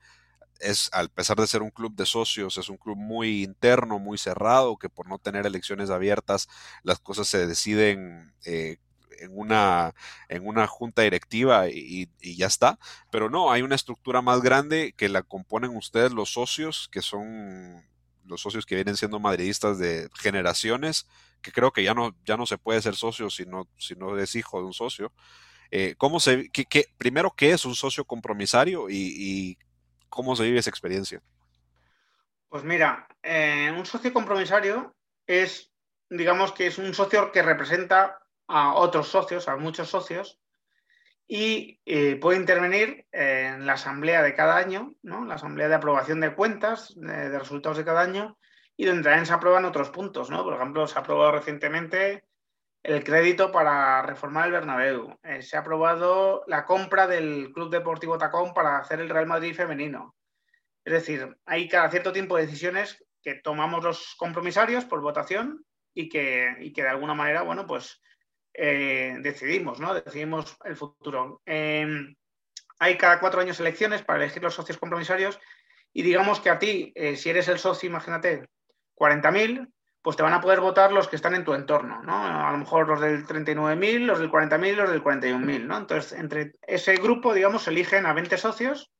es, 0.60 0.90
al 0.92 1.10
pesar 1.10 1.36
de 1.38 1.46
ser 1.46 1.62
un 1.62 1.70
club 1.70 1.94
de 1.94 2.06
socios, 2.06 2.58
es 2.58 2.68
un 2.68 2.76
club 2.76 2.96
muy 2.96 3.42
interno, 3.42 3.98
muy 3.98 4.18
cerrado, 4.18 4.76
que 4.76 4.88
por 4.88 5.08
no 5.08 5.18
tener 5.18 5.46
elecciones 5.46 5.90
abiertas, 5.90 6.48
las 6.82 6.98
cosas 7.00 7.28
se 7.28 7.46
deciden 7.46 8.32
eh, 8.44 8.78
en 9.18 9.36
una, 9.36 9.94
en 10.28 10.46
una 10.46 10.66
junta 10.66 11.02
directiva 11.02 11.68
y, 11.68 12.08
ya 12.20 12.46
está. 12.46 12.78
Pero 13.10 13.30
no, 13.30 13.50
hay 13.50 13.62
una 13.62 13.74
estructura 13.74 14.22
más 14.22 14.42
grande 14.42 14.94
que 14.96 15.08
la 15.08 15.22
componen 15.22 15.76
ustedes 15.76 16.12
los 16.12 16.32
socios, 16.32 16.88
que 16.92 17.02
son 17.02 17.84
los 18.24 18.40
socios 18.40 18.66
que 18.66 18.74
vienen 18.74 18.96
siendo 18.96 19.18
madridistas 19.20 19.78
de 19.78 20.08
generaciones, 20.14 21.08
que 21.40 21.52
creo 21.52 21.72
que 21.72 21.82
ya 21.82 21.94
no, 21.94 22.14
ya 22.24 22.36
no 22.36 22.46
se 22.46 22.58
puede 22.58 22.82
ser 22.82 22.94
socio 22.94 23.30
si 23.30 23.46
no, 23.46 23.68
si 23.78 23.94
no 23.94 24.18
es 24.18 24.34
hijo 24.34 24.60
de 24.60 24.66
un 24.66 24.74
socio. 24.74 25.12
Eh, 25.70 25.94
¿cómo 25.98 26.18
se, 26.18 26.50
qué, 26.50 26.86
primero, 26.96 27.34
¿qué 27.36 27.52
es 27.52 27.64
un 27.64 27.74
socio 27.74 28.04
compromisario 28.04 28.88
y, 28.88 29.58
cómo 30.08 30.34
se 30.34 30.44
vive 30.44 30.58
esa 30.58 30.70
experiencia? 30.70 31.22
Pues 32.48 32.64
mira, 32.64 33.06
eh, 33.22 33.72
un 33.76 33.84
socio 33.84 34.12
compromisario 34.12 34.94
es, 35.26 35.70
digamos 36.08 36.52
que 36.52 36.66
es 36.66 36.78
un 36.78 36.94
socio 36.94 37.30
que 37.30 37.42
representa 37.42 38.18
a 38.48 38.74
otros 38.74 39.08
socios, 39.08 39.48
a 39.48 39.56
muchos 39.56 39.88
socios, 39.88 40.40
y 41.26 41.78
eh, 41.84 42.16
puede 42.16 42.38
intervenir 42.38 43.06
en 43.12 43.66
la 43.66 43.74
asamblea 43.74 44.22
de 44.22 44.34
cada 44.34 44.56
año, 44.56 44.94
¿no? 45.02 45.26
la 45.26 45.34
asamblea 45.34 45.68
de 45.68 45.74
aprobación 45.74 46.20
de 46.20 46.34
cuentas, 46.34 46.94
de, 46.96 47.38
resultados 47.38 47.76
de 47.76 47.84
cada 47.84 48.00
año, 48.00 48.38
y 48.76 48.86
donde 48.86 49.02
también 49.02 49.26
se 49.26 49.34
aprueban 49.34 49.66
otros 49.66 49.90
puntos. 49.90 50.30
¿no? 50.30 50.42
Por 50.42 50.54
ejemplo, 50.54 50.86
se 50.86 50.98
ha 50.98 51.02
aprobado 51.02 51.32
recientemente 51.32 52.24
el 52.82 53.04
crédito 53.04 53.52
para 53.52 54.00
reformar 54.00 54.46
el 54.46 54.52
Bernabéu. 54.52 55.18
Eh, 55.22 55.42
se 55.42 55.58
ha 55.58 55.60
aprobado 55.60 56.44
la 56.46 56.64
compra 56.64 57.06
del 57.06 57.52
Club 57.52 57.70
Deportivo 57.70 58.16
Tacón 58.16 58.54
para 58.54 58.78
hacer 58.78 59.00
el 59.00 59.10
Real 59.10 59.26
Madrid 59.26 59.54
femenino. 59.54 60.14
Es 60.82 60.94
decir, 60.94 61.36
hay 61.44 61.68
cada 61.68 61.90
cierto 61.90 62.12
tiempo 62.12 62.38
decisiones 62.38 63.04
que 63.22 63.34
tomamos 63.34 63.84
los 63.84 64.14
compromisarios 64.16 64.86
por 64.86 65.02
votación 65.02 65.62
y 65.92 66.08
que, 66.08 66.72
que 66.74 66.82
de 66.82 66.88
alguna 66.88 67.12
manera, 67.12 67.42
bueno, 67.42 67.66
pues 67.66 68.00
eh, 68.60 69.16
decidimos, 69.20 69.78
¿no? 69.78 69.94
Decidimos 69.94 70.56
el 70.64 70.76
futuro. 70.76 71.40
Em, 71.46 72.16
hay 72.80 72.96
cada 72.96 73.20
cuatro 73.20 73.40
años 73.40 73.60
elecciones 73.60 74.02
para 74.02 74.22
elegir 74.22 74.42
los 74.42 74.54
socios 74.54 74.78
compromisarios 74.78 75.38
y 75.92 76.02
digamos 76.02 76.40
que 76.40 76.50
a 76.50 76.58
ti, 76.58 76.92
eh, 76.94 77.16
si 77.16 77.30
eres 77.30 77.48
el 77.48 77.58
socio, 77.58 77.88
imagínate, 77.88 78.48
40.000, 78.94 79.68
pues 80.02 80.16
te 80.16 80.22
van 80.22 80.32
a 80.32 80.40
poder 80.40 80.60
votar 80.60 80.92
los 80.92 81.06
que 81.08 81.16
están 81.16 81.34
en 81.34 81.44
tu 81.44 81.54
entorno, 81.54 82.02
¿no? 82.02 82.24
A 82.24 82.50
lo 82.50 82.58
mejor 82.58 82.88
los 82.88 83.00
del 83.00 83.26
39.000, 83.26 84.06
los 84.06 84.18
del 84.18 84.30
40.000, 84.30 84.74
los 84.74 84.90
del 84.90 85.02
41.000, 85.02 85.66
¿no? 85.66 85.76
Entonces, 85.76 86.18
entre 86.18 86.52
ese 86.62 86.96
grupo, 86.96 87.34
digamos, 87.34 87.66
eligen 87.68 88.06
a 88.06 88.12
20 88.12 88.36
socios, 88.38 88.90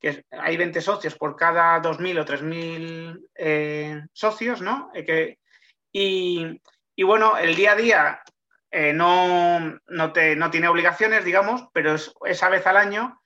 que 0.00 0.24
hay 0.30 0.56
20 0.56 0.80
socios 0.80 1.16
por 1.16 1.36
cada 1.36 1.80
2.000 1.80 2.20
o 2.20 2.24
3.000 2.24 3.20
eh, 3.34 4.02
socios, 4.12 4.60
¿no? 4.60 4.90
Y, 5.92 6.58
bueno, 7.04 7.36
el 7.36 7.54
día 7.54 7.72
a 7.72 7.76
día 7.76 8.22
eh, 8.72 8.92
no, 8.92 9.78
no, 9.86 10.12
te, 10.12 10.34
no, 10.34 10.50
tiene 10.50 10.68
obligaciones, 10.68 11.24
digamos, 11.24 11.68
pero 11.72 11.94
esa 12.24 12.48
vez 12.48 12.66
al 12.66 12.76
año 12.76 13.22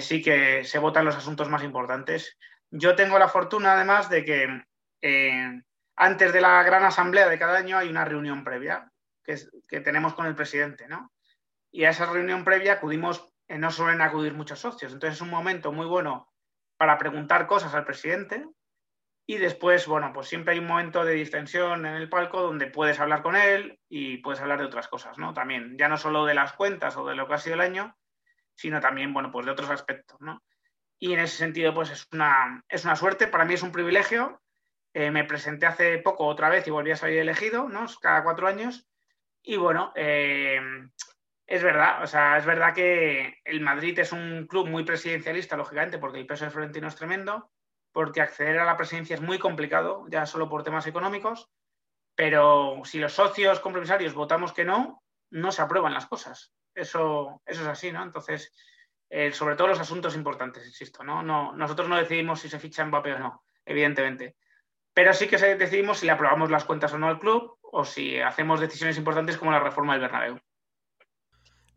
sí 0.00 0.22
que 0.22 0.62
se 0.62 0.78
votan 0.78 1.04
los 1.04 1.16
asuntos 1.16 1.48
más 1.48 1.64
importantes. 1.64 2.36
Yo 2.70 2.94
tengo 2.94 3.18
la 3.18 3.28
fortuna, 3.28 3.72
además, 3.72 4.08
de 4.08 4.24
que 4.24 4.62
antes 5.96 6.32
de 6.32 6.40
la 6.40 6.62
gran 6.62 6.84
asamblea 6.84 7.28
de 7.28 7.38
cada 7.38 7.58
año 7.58 7.78
hay 7.78 7.88
una 7.88 8.04
reunión 8.04 8.44
previa 8.44 8.90
que, 9.24 9.36
que 9.68 9.80
tenemos 9.80 10.14
con 10.14 10.26
el 10.26 10.34
presidente, 10.34 10.86
¿no? 10.88 11.10
Y 11.74 11.84
a 11.84 11.90
esa 11.90 12.06
reunión 12.06 12.44
previa 12.44 12.74
acudimos, 12.74 13.32
eh, 13.48 13.58
no 13.58 13.70
suelen 13.70 14.00
acudir 14.00 14.34
muchos 14.34 14.60
socios, 14.60 14.92
entonces 14.92 15.16
es 15.16 15.22
un 15.22 15.30
momento 15.30 15.72
muy 15.72 15.86
bueno 15.86 16.32
para 16.76 16.98
preguntar 16.98 17.48
cosas 17.48 17.74
al 17.74 17.84
presidente 17.84 18.46
y 19.26 19.38
después, 19.38 19.86
bueno, 19.86 20.12
pues 20.12 20.28
siempre 20.28 20.52
hay 20.52 20.58
un 20.58 20.66
momento 20.66 21.04
de 21.04 21.14
distensión 21.14 21.86
en 21.86 21.94
el 21.94 22.08
palco 22.08 22.42
donde 22.42 22.66
puedes 22.66 23.00
hablar 23.00 23.22
con 23.22 23.36
él 23.36 23.78
y 23.88 24.18
puedes 24.18 24.40
hablar 24.40 24.58
de 24.58 24.66
otras 24.66 24.88
cosas, 24.88 25.18
¿no? 25.18 25.32
También, 25.32 25.76
ya 25.78 25.88
no 25.88 25.96
solo 25.96 26.26
de 26.26 26.34
las 26.34 26.52
cuentas 26.52 26.96
o 26.96 27.06
de 27.06 27.14
lo 27.14 27.26
que 27.26 27.34
ha 27.34 27.38
sido 27.38 27.54
el 27.54 27.60
año, 27.60 27.96
sino 28.54 28.80
también, 28.80 29.12
bueno, 29.12 29.32
pues 29.32 29.46
de 29.46 29.52
otros 29.52 29.70
aspectos, 29.70 30.20
¿no? 30.20 30.42
Y 30.98 31.12
en 31.14 31.20
ese 31.20 31.36
sentido, 31.36 31.74
pues 31.74 31.90
es 31.90 32.06
una, 32.12 32.64
es 32.68 32.84
una 32.84 32.96
suerte, 32.96 33.26
para 33.26 33.44
mí 33.44 33.54
es 33.54 33.62
un 33.62 33.72
privilegio 33.72 34.40
eh, 34.94 35.10
me 35.10 35.24
presenté 35.24 35.66
hace 35.66 35.98
poco 35.98 36.24
otra 36.24 36.48
vez 36.48 36.66
y 36.68 36.70
volví 36.70 36.92
a 36.92 36.96
salir 36.96 37.18
elegido, 37.18 37.68
¿no? 37.68 37.84
Cada 38.00 38.22
cuatro 38.22 38.46
años. 38.46 38.86
Y 39.42 39.56
bueno, 39.56 39.92
eh, 39.96 40.60
es 41.46 41.62
verdad, 41.64 42.02
o 42.04 42.06
sea, 42.06 42.38
es 42.38 42.46
verdad 42.46 42.72
que 42.72 43.40
el 43.44 43.60
Madrid 43.60 43.98
es 43.98 44.12
un 44.12 44.46
club 44.46 44.68
muy 44.68 44.84
presidencialista, 44.84 45.56
lógicamente, 45.56 45.98
porque 45.98 46.20
el 46.20 46.26
peso 46.26 46.44
de 46.44 46.52
Florentino 46.52 46.86
es 46.86 46.94
tremendo, 46.94 47.50
porque 47.94 48.20
acceder 48.20 48.58
a 48.58 48.66
la 48.66 48.76
presidencia 48.76 49.14
es 49.14 49.22
muy 49.22 49.38
complicado, 49.38 50.04
ya 50.10 50.26
solo 50.26 50.50
por 50.50 50.62
temas 50.62 50.86
económicos, 50.86 51.48
pero 52.14 52.82
si 52.84 52.98
los 52.98 53.14
socios 53.14 53.60
compromisarios 53.60 54.12
votamos 54.12 54.52
que 54.52 54.66
no, 54.66 55.02
no 55.30 55.50
se 55.50 55.62
aprueban 55.62 55.94
las 55.94 56.04
cosas. 56.04 56.52
Eso, 56.74 57.40
eso 57.46 57.62
es 57.62 57.68
así, 57.68 57.90
¿no? 57.90 58.02
Entonces, 58.02 58.52
eh, 59.08 59.32
sobre 59.32 59.56
todo 59.56 59.68
los 59.68 59.80
asuntos 59.80 60.14
importantes, 60.14 60.66
insisto, 60.66 61.02
¿no? 61.02 61.22
¿no? 61.22 61.52
Nosotros 61.56 61.88
no 61.88 61.96
decidimos 61.96 62.40
si 62.40 62.50
se 62.50 62.58
ficha 62.58 62.84
Mbappé 62.84 63.14
o 63.14 63.18
no, 63.18 63.44
evidentemente 63.64 64.36
pero 64.94 65.12
sí 65.12 65.26
que 65.26 65.36
decidimos 65.36 65.98
si 65.98 66.06
le 66.06 66.12
aprobamos 66.12 66.50
las 66.50 66.64
cuentas 66.64 66.92
o 66.92 66.98
no 66.98 67.08
al 67.08 67.18
club 67.18 67.58
o 67.60 67.84
si 67.84 68.20
hacemos 68.20 68.60
decisiones 68.60 68.96
importantes 68.96 69.36
como 69.36 69.50
la 69.50 69.58
reforma 69.58 69.92
del 69.92 70.02
Bernabéu. 70.02 70.40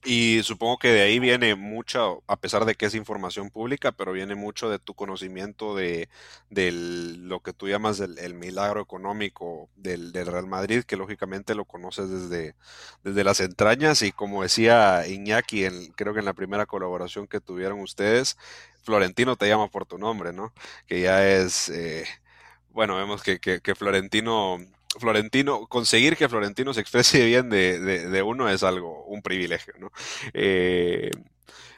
Y 0.04 0.42
supongo 0.44 0.78
que 0.78 0.90
de 0.90 1.02
ahí 1.02 1.20
viene 1.20 1.56
mucho, 1.56 2.24
a 2.28 2.38
pesar 2.38 2.66
de 2.66 2.76
que 2.76 2.86
es 2.86 2.96
información 2.96 3.50
pública, 3.50 3.92
pero 3.92 4.14
viene 4.14 4.36
mucho 4.36 4.70
de 4.70 4.80
tu 4.80 4.94
conocimiento 4.94 5.76
de, 5.76 6.08
lo 6.50 7.42
que 7.42 7.52
tú 7.54 7.68
llamas 7.68 8.00
el, 8.00 8.34
milagro 8.36 8.82
económico 8.82 9.70
del, 9.76 10.14
Real 10.14 10.48
Madrid, 10.48 10.84
que 10.84 10.96
lógicamente 10.98 11.56
lo 11.56 11.66
conoces 11.66 12.10
desde, 12.10 12.56
desde 13.04 13.24
las 13.24 13.40
entrañas 13.42 14.02
y 14.02 14.12
como 14.12 14.44
decía 14.44 15.06
Iñaki, 15.08 15.68
creo 15.96 16.14
que 16.14 16.20
en 16.20 16.26
la 16.26 16.34
primera 16.34 16.66
colaboración 16.66 17.28
que 17.28 17.42
tuvieron 17.42 17.80
ustedes, 17.82 18.38
Florentino 18.84 19.36
te 19.36 19.50
llama 19.50 19.68
por 19.70 19.86
tu 19.86 19.98
nombre, 19.98 20.32
¿no? 20.32 20.54
Que 20.88 21.02
ya 21.02 21.28
es... 21.28 21.70
Eh, 21.70 22.06
bueno, 22.78 22.96
vemos 22.96 23.24
que, 23.24 23.76
Florentino, 23.76 24.60
Florentino, 25.00 25.68
conseguir 25.68 26.18
que 26.18 26.30
Florentino 26.30 26.74
se 26.74 26.82
exprese 26.82 27.26
bien 27.26 27.50
de, 27.50 28.24
uno 28.26 28.50
es 28.50 28.64
algo, 28.64 29.04
un 29.06 29.22
privilegio, 29.22 29.74
¿no? 29.80 29.92
Eh, 30.34 31.12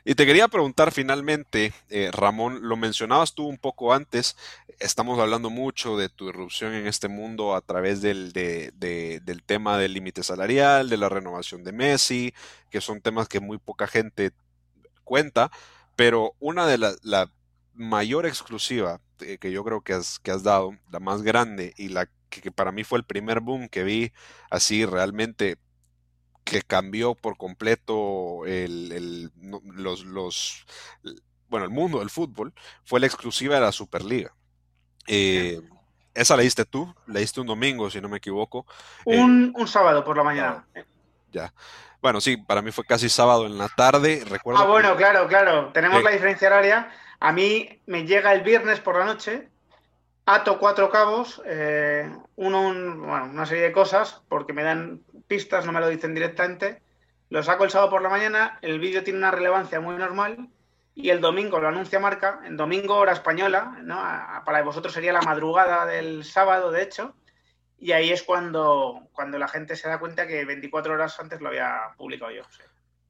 y 0.06 0.16
te 0.16 0.26
quería 0.26 0.48
preguntar 0.48 0.92
finalmente, 0.92 1.74
eh, 1.90 2.10
Ramón, 2.12 2.60
lo 2.62 2.78
mencionabas 2.78 3.34
tú 3.34 3.46
un 3.48 3.58
poco 3.58 3.94
antes, 3.94 4.38
estamos 4.80 5.20
hablando 5.20 5.50
mucho 5.50 5.98
de 5.98 6.10
tu 6.10 6.30
irrupción 6.30 6.74
en 6.74 6.88
este 6.88 7.10
mundo 7.10 7.54
a 7.54 7.62
través 7.62 8.02
del, 8.02 8.32
del 8.32 9.44
tema 9.46 9.78
del 9.78 9.94
límite 9.94 10.24
salarial, 10.24 10.90
de 10.90 10.98
la 10.98 11.10
renovación 11.10 11.64
de 11.64 11.74
Messi, 11.74 12.34
que 12.72 12.82
son 12.82 13.02
temas 13.02 13.28
que 13.28 13.42
muy 13.42 13.58
poca 13.58 13.88
gente 13.88 14.32
cuenta, 15.04 15.52
pero 15.96 16.34
una 16.40 16.66
de 16.66 16.78
las 16.78 16.98
la 17.04 17.30
mayor 17.74 18.26
exclusiva 18.26 19.00
eh, 19.22 19.38
que 19.38 19.52
yo 19.52 19.64
creo 19.64 19.82
que 19.82 19.94
has, 19.94 20.20
que 20.20 20.32
has 20.32 20.44
dado, 20.44 20.78
la 20.92 21.00
más 21.00 21.24
grande 21.24 21.74
y 21.78 21.90
la 21.90 22.10
que, 22.30 22.52
para 22.52 22.72
mí 22.72 22.84
fue 22.84 23.00
el 23.00 23.06
primer 23.06 23.40
boom 23.40 23.70
que 23.70 23.84
vi 23.84 24.12
así 24.50 24.86
realmente 24.86 25.58
que 26.44 26.62
cambió 26.62 27.16
por 27.16 27.38
completo 27.38 28.46
el, 28.46 29.32
los, 29.64 30.04
los, 30.06 30.66
bueno, 31.48 31.66
el 31.66 31.72
mundo 31.72 32.00
del 32.00 32.10
fútbol, 32.10 32.54
fue 32.84 33.00
la 33.00 33.06
exclusiva 33.06 33.56
de 33.56 33.62
la 33.62 33.72
Superliga. 33.72 34.34
Eh, 35.06 35.62
esa 36.14 36.36
la 36.36 36.42
diste 36.42 36.66
tú, 36.66 36.94
la 37.06 37.20
diste 37.20 37.42
un 37.42 37.48
domingo, 37.48 37.90
si 37.90 38.02
no 38.02 38.10
me 38.10 38.18
equivoco. 38.18 38.66
Eh, 39.06 39.20
un, 39.20 39.54
un 39.56 39.68
sábado 39.68 40.04
por 40.04 40.18
la 40.18 40.24
mañana. 40.24 40.66
Ya. 41.32 41.54
Bueno, 42.02 42.20
sí, 42.20 42.38
para 42.38 42.62
mí 42.62 42.72
fue 42.72 42.86
casi 42.86 43.10
sábado 43.10 43.46
en 43.46 43.58
la 43.58 43.70
tarde. 43.70 44.24
Recuerdo 44.28 44.62
ah, 44.62 44.66
bueno, 44.66 44.96
claro, 44.96 45.28
claro. 45.28 45.72
Tenemos 45.72 46.02
la 46.02 46.12
diferencia 46.12 46.48
horaria 46.48 46.90
a 47.20 47.34
mí 47.34 47.82
me 47.86 48.06
llega 48.06 48.34
el 48.34 48.42
viernes 48.42 48.80
por 48.80 48.98
la 48.98 49.06
noche, 49.06 49.50
ato 50.36 50.60
cuatro 50.60 50.92
cabos, 50.92 51.42
eh, 51.46 52.08
uno, 52.36 52.62
bueno, 52.98 53.26
una 53.26 53.48
serie 53.48 53.64
de 53.64 53.72
cosas, 53.72 54.22
porque 54.30 54.54
me 54.54 54.62
dan 54.62 55.02
pistas, 55.28 55.66
no 55.66 55.72
me 55.72 55.80
lo 55.80 55.90
dicen 55.90 56.14
directamente. 56.14 56.84
Lo 57.30 57.42
saco 57.42 57.64
el 57.64 57.72
sábado 57.72 57.90
por 57.90 58.04
la 58.04 58.10
mañana, 58.10 58.60
el 58.62 58.80
vídeo 58.80 59.04
tiene 59.04 59.18
una 59.18 59.32
relevancia 59.32 59.80
muy 59.80 59.96
normal 59.96 60.50
y 60.94 61.10
el 61.10 61.20
domingo 61.20 61.60
lo 61.60 61.68
anuncia 61.68 62.00
Marca, 62.00 62.42
en 62.46 62.58
domingo 62.58 62.96
hora 62.96 63.14
española, 63.14 63.80
¿no? 63.82 63.96
para 64.46 64.62
vosotros 64.62 64.94
sería 64.94 65.14
la 65.14 65.22
madrugada 65.22 65.88
del 65.88 66.24
sábado, 66.24 66.72
de 66.72 66.84
hecho, 66.84 67.16
y 67.80 67.94
ahí 67.94 68.12
es 68.12 68.22
cuando, 68.22 69.08
cuando 69.14 69.40
la 69.40 69.48
gente 69.48 69.76
se 69.76 69.90
da 69.90 70.00
cuenta 70.00 70.28
que 70.28 70.46
24 70.46 70.94
horas 70.94 71.20
antes 71.20 71.42
lo 71.42 71.48
había 71.48 71.76
publicado 71.98 72.32
yo 72.32 72.44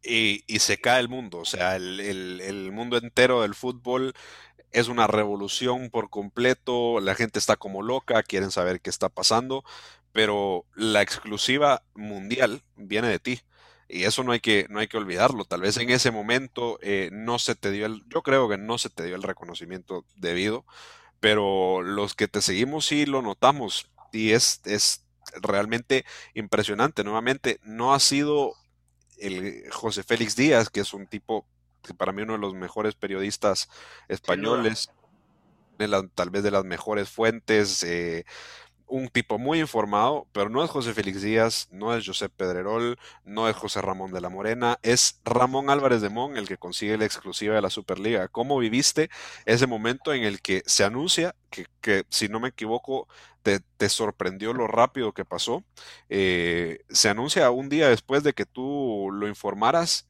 y, 0.03 0.59
se 0.59 0.79
cae 0.79 0.99
el 0.99 1.09
mundo. 1.09 1.39
O 1.39 1.45
sea, 1.45 1.75
el, 1.75 2.69
mundo 2.71 2.97
entero 2.97 3.41
del 3.41 3.55
fútbol 3.55 4.13
es 4.71 4.87
una 4.87 5.07
revolución 5.07 5.89
por 5.89 6.09
completo. 6.09 6.99
La 6.99 7.15
gente 7.15 7.39
está 7.39 7.55
como 7.55 7.81
loca, 7.81 8.23
quieren 8.23 8.51
saber 8.51 8.81
qué 8.81 8.89
está 8.89 9.09
pasando, 9.09 9.63
pero 10.11 10.65
la 10.75 11.01
exclusiva 11.01 11.83
mundial 11.95 12.63
viene 12.75 13.07
de 13.07 13.19
ti. 13.19 13.41
Y 13.87 14.03
eso 14.03 14.23
no 14.23 14.31
hay 14.33 14.39
que, 14.39 14.67
no 14.69 14.79
hay 14.79 14.87
que 14.87 14.97
olvidarlo. 14.97 15.45
Tal 15.45 15.61
vez 15.61 15.77
en 15.77 15.89
ese 15.89 16.11
momento 16.11 16.77
eh, 16.81 17.09
no 17.11 17.39
se 17.39 17.55
te 17.55 17.71
dio 17.71 17.87
el, 17.87 18.03
yo 18.07 18.21
creo 18.21 18.47
que 18.47 18.57
no 18.57 18.77
se 18.77 18.89
te 18.89 19.03
dio 19.03 19.15
el 19.15 19.23
reconocimiento 19.23 20.05
debido, 20.15 20.65
pero 21.19 21.81
los 21.81 22.13
que 22.15 22.27
te 22.27 22.41
seguimos 22.41 22.85
sí 22.85 23.05
lo 23.05 23.21
notamos. 23.23 23.91
Y 24.13 24.31
es, 24.31 24.61
es 24.65 25.05
realmente 25.41 26.05
impresionante. 26.35 27.03
Nuevamente, 27.03 27.59
no 27.63 27.93
ha 27.93 27.99
sido 27.99 28.53
el 29.17 29.63
José 29.71 30.03
Félix 30.03 30.35
Díaz, 30.35 30.69
que 30.69 30.81
es 30.81 30.93
un 30.93 31.07
tipo 31.07 31.47
para 31.97 32.11
mí 32.11 32.21
uno 32.21 32.33
de 32.33 32.39
los 32.39 32.53
mejores 32.53 32.95
periodistas 32.95 33.69
españoles, 34.07 34.91
de 35.77 36.09
tal 36.13 36.29
vez 36.29 36.43
de 36.43 36.51
las 36.51 36.65
mejores 36.65 37.09
fuentes, 37.09 37.83
eh, 37.83 38.25
un 38.89 39.07
tipo 39.07 39.37
muy 39.37 39.59
informado, 39.59 40.27
pero 40.31 40.49
no 40.49 40.63
es 40.63 40.69
José 40.69 40.93
Félix 40.93 41.21
Díaz, 41.21 41.67
no 41.71 41.95
es 41.95 42.05
José 42.05 42.27
Pedrerol, 42.27 42.97
no 43.23 43.47
es 43.47 43.55
José 43.55 43.81
Ramón 43.81 44.11
de 44.11 44.19
la 44.19 44.29
Morena, 44.29 44.79
es 44.81 45.21
Ramón 45.23 45.69
Álvarez 45.69 46.01
de 46.01 46.09
Mon 46.09 46.37
el 46.37 46.47
que 46.47 46.57
consigue 46.57 46.97
la 46.97 47.05
exclusiva 47.05 47.55
de 47.55 47.61
la 47.61 47.69
Superliga. 47.69 48.27
¿Cómo 48.27 48.57
viviste 48.57 49.09
ese 49.45 49.67
momento 49.67 50.13
en 50.13 50.23
el 50.23 50.41
que 50.41 50.63
se 50.65 50.83
anuncia 50.83 51.35
que, 51.49 51.67
que 51.81 52.03
si 52.09 52.27
no 52.27 52.39
me 52.39 52.49
equivoco, 52.49 53.07
te, 53.43 53.89
sorprendió 53.89 54.53
lo 54.53 54.67
rápido 54.67 55.13
que 55.13 55.25
pasó? 55.25 55.63
Eh, 56.09 56.79
se 56.89 57.09
anuncia 57.09 57.49
un 57.51 57.69
día 57.69 57.89
después 57.89 58.23
de 58.23 58.33
que 58.33 58.45
tú 58.45 59.09
lo 59.13 59.27
informaras. 59.27 60.08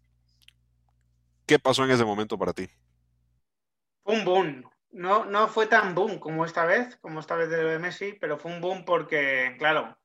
¿Qué 1.50 1.58
pasó 1.58 1.84
en 1.84 1.90
ese 1.90 2.06
momento 2.06 2.38
para 2.38 2.54
ti? 2.54 2.70
Un 4.04 4.24
boom, 4.24 4.70
no, 4.92 5.26
no 5.26 5.48
fue 5.48 5.66
tan 5.66 5.96
boom 5.96 6.20
como 6.20 6.46
esta 6.46 6.64
vez, 6.64 6.98
como 6.98 7.20
esta 7.20 7.34
vez 7.34 7.50
de 7.50 7.80
Messi, 7.80 8.14
pero 8.22 8.38
fue 8.38 8.52
un 8.52 8.62
boom 8.62 8.86
porque, 8.86 9.56
claro, 9.58 9.98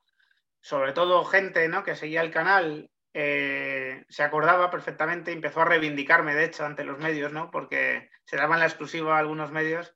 sobre 0.59 0.91
todo 0.91 1.23
gente 1.23 1.67
¿no? 1.67 1.83
que 1.83 1.95
seguía 1.95 2.21
el 2.21 2.31
canal, 2.31 2.89
eh, 3.13 4.05
se 4.09 4.23
acordaba 4.23 4.71
perfectamente, 4.71 5.33
empezó 5.33 5.61
a 5.61 5.65
reivindicarme, 5.65 6.33
de 6.33 6.45
hecho, 6.45 6.65
ante 6.65 6.83
los 6.83 6.97
medios, 6.97 7.31
¿no? 7.31 7.51
porque 7.51 8.09
se 8.23 8.37
daban 8.37 8.59
la 8.59 8.65
exclusiva 8.65 9.15
a 9.15 9.19
algunos 9.19 9.51
medios. 9.51 9.95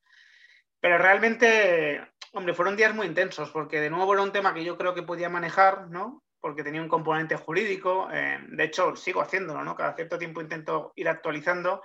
Pero 0.80 1.00
realmente, 1.00 2.00
hombre, 2.34 2.54
fueron 2.54 2.76
días 2.76 2.94
muy 2.94 3.08
intensos, 3.08 3.50
porque 3.50 3.82
de 3.82 3.90
nuevo 3.90 4.14
era 4.14 4.22
un 4.22 4.32
tema 4.32 4.54
que 4.54 4.64
yo 4.64 4.78
creo 4.78 4.94
que 4.94 5.02
podía 5.02 5.30
manejar, 5.30 5.90
¿no? 5.90 6.24
Porque 6.39 6.63
tenía 6.63 6.82
un 6.82 6.88
componente 6.88 7.36
jurídico. 7.36 8.10
Eh, 8.12 8.39
de 8.49 8.63
hecho, 8.63 8.95
sigo 8.95 9.21
haciéndolo, 9.21 9.63
¿no? 9.63 9.75
Cada 9.75 9.95
cierto 9.95 10.17
tiempo 10.17 10.41
intento 10.41 10.93
ir 10.95 11.10
actualizando, 11.10 11.82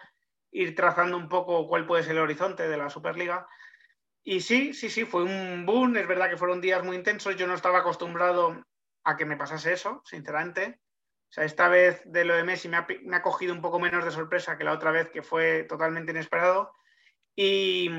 ir 0.50 0.74
trazando 0.74 1.16
un 1.16 1.28
poco 1.28 1.66
cuál 1.66 1.86
puede 1.86 2.02
ser 2.02 2.12
el 2.12 2.22
horizonte 2.22 2.68
de 2.68 2.76
la 2.76 2.90
Superliga. 2.90 3.46
Y 4.22 4.40
sí, 4.40 4.72
sí, 4.72 4.88
sí, 4.88 5.04
fue 5.04 5.22
un 5.22 5.66
boom. 5.66 5.96
Es 5.96 6.06
verdad 6.06 6.30
que 6.30 6.36
fueron 6.36 6.60
días 6.60 6.84
muy 6.84 6.96
intensos. 6.96 7.36
Yo 7.36 7.46
no 7.46 7.54
estaba 7.54 7.80
acostumbrado 7.80 8.64
a 9.04 9.16
que 9.16 9.26
me 9.26 9.36
pasase 9.36 9.72
eso, 9.72 10.02
sinceramente. 10.04 10.80
O 11.28 11.32
sea, 11.34 11.44
esta 11.44 11.68
vez 11.68 12.02
de 12.06 12.24
lo 12.24 12.34
de 12.34 12.44
Messi 12.44 12.68
me 12.68 12.76
ha, 12.76 13.22
cogido 13.22 13.52
un 13.52 13.60
poco 13.60 13.80
menos 13.80 14.04
de 14.04 14.10
sorpresa 14.10 14.56
que 14.56 14.64
la 14.64 14.72
otra 14.72 14.92
vez, 14.92 15.10
que 15.10 15.22
fue 15.22 15.64
totalmente 15.64 16.12
inesperado. 16.12 16.72
Y, 17.36 17.90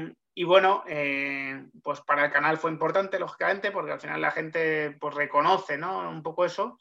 bueno, 0.44 0.84
eh, 0.86 1.66
pues 1.82 2.02
para 2.02 2.26
el 2.26 2.32
canal 2.32 2.58
fue 2.58 2.70
importante, 2.70 3.18
lógicamente, 3.18 3.72
porque 3.72 3.94
al 3.94 4.02
final 4.02 4.20
la 4.20 4.32
gente 4.32 4.92
pues 5.00 5.16
reconoce, 5.16 5.78
¿no? 5.78 6.10
Un 6.10 6.22
poco 6.22 6.44
eso. 6.44 6.78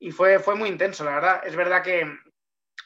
Y 0.00 0.10
fue, 0.10 0.40
fue 0.40 0.56
muy 0.56 0.68
intenso, 0.68 1.04
la 1.04 1.14
verdad. 1.14 1.46
Es 1.46 1.54
verdad 1.54 1.82
que 1.82 2.12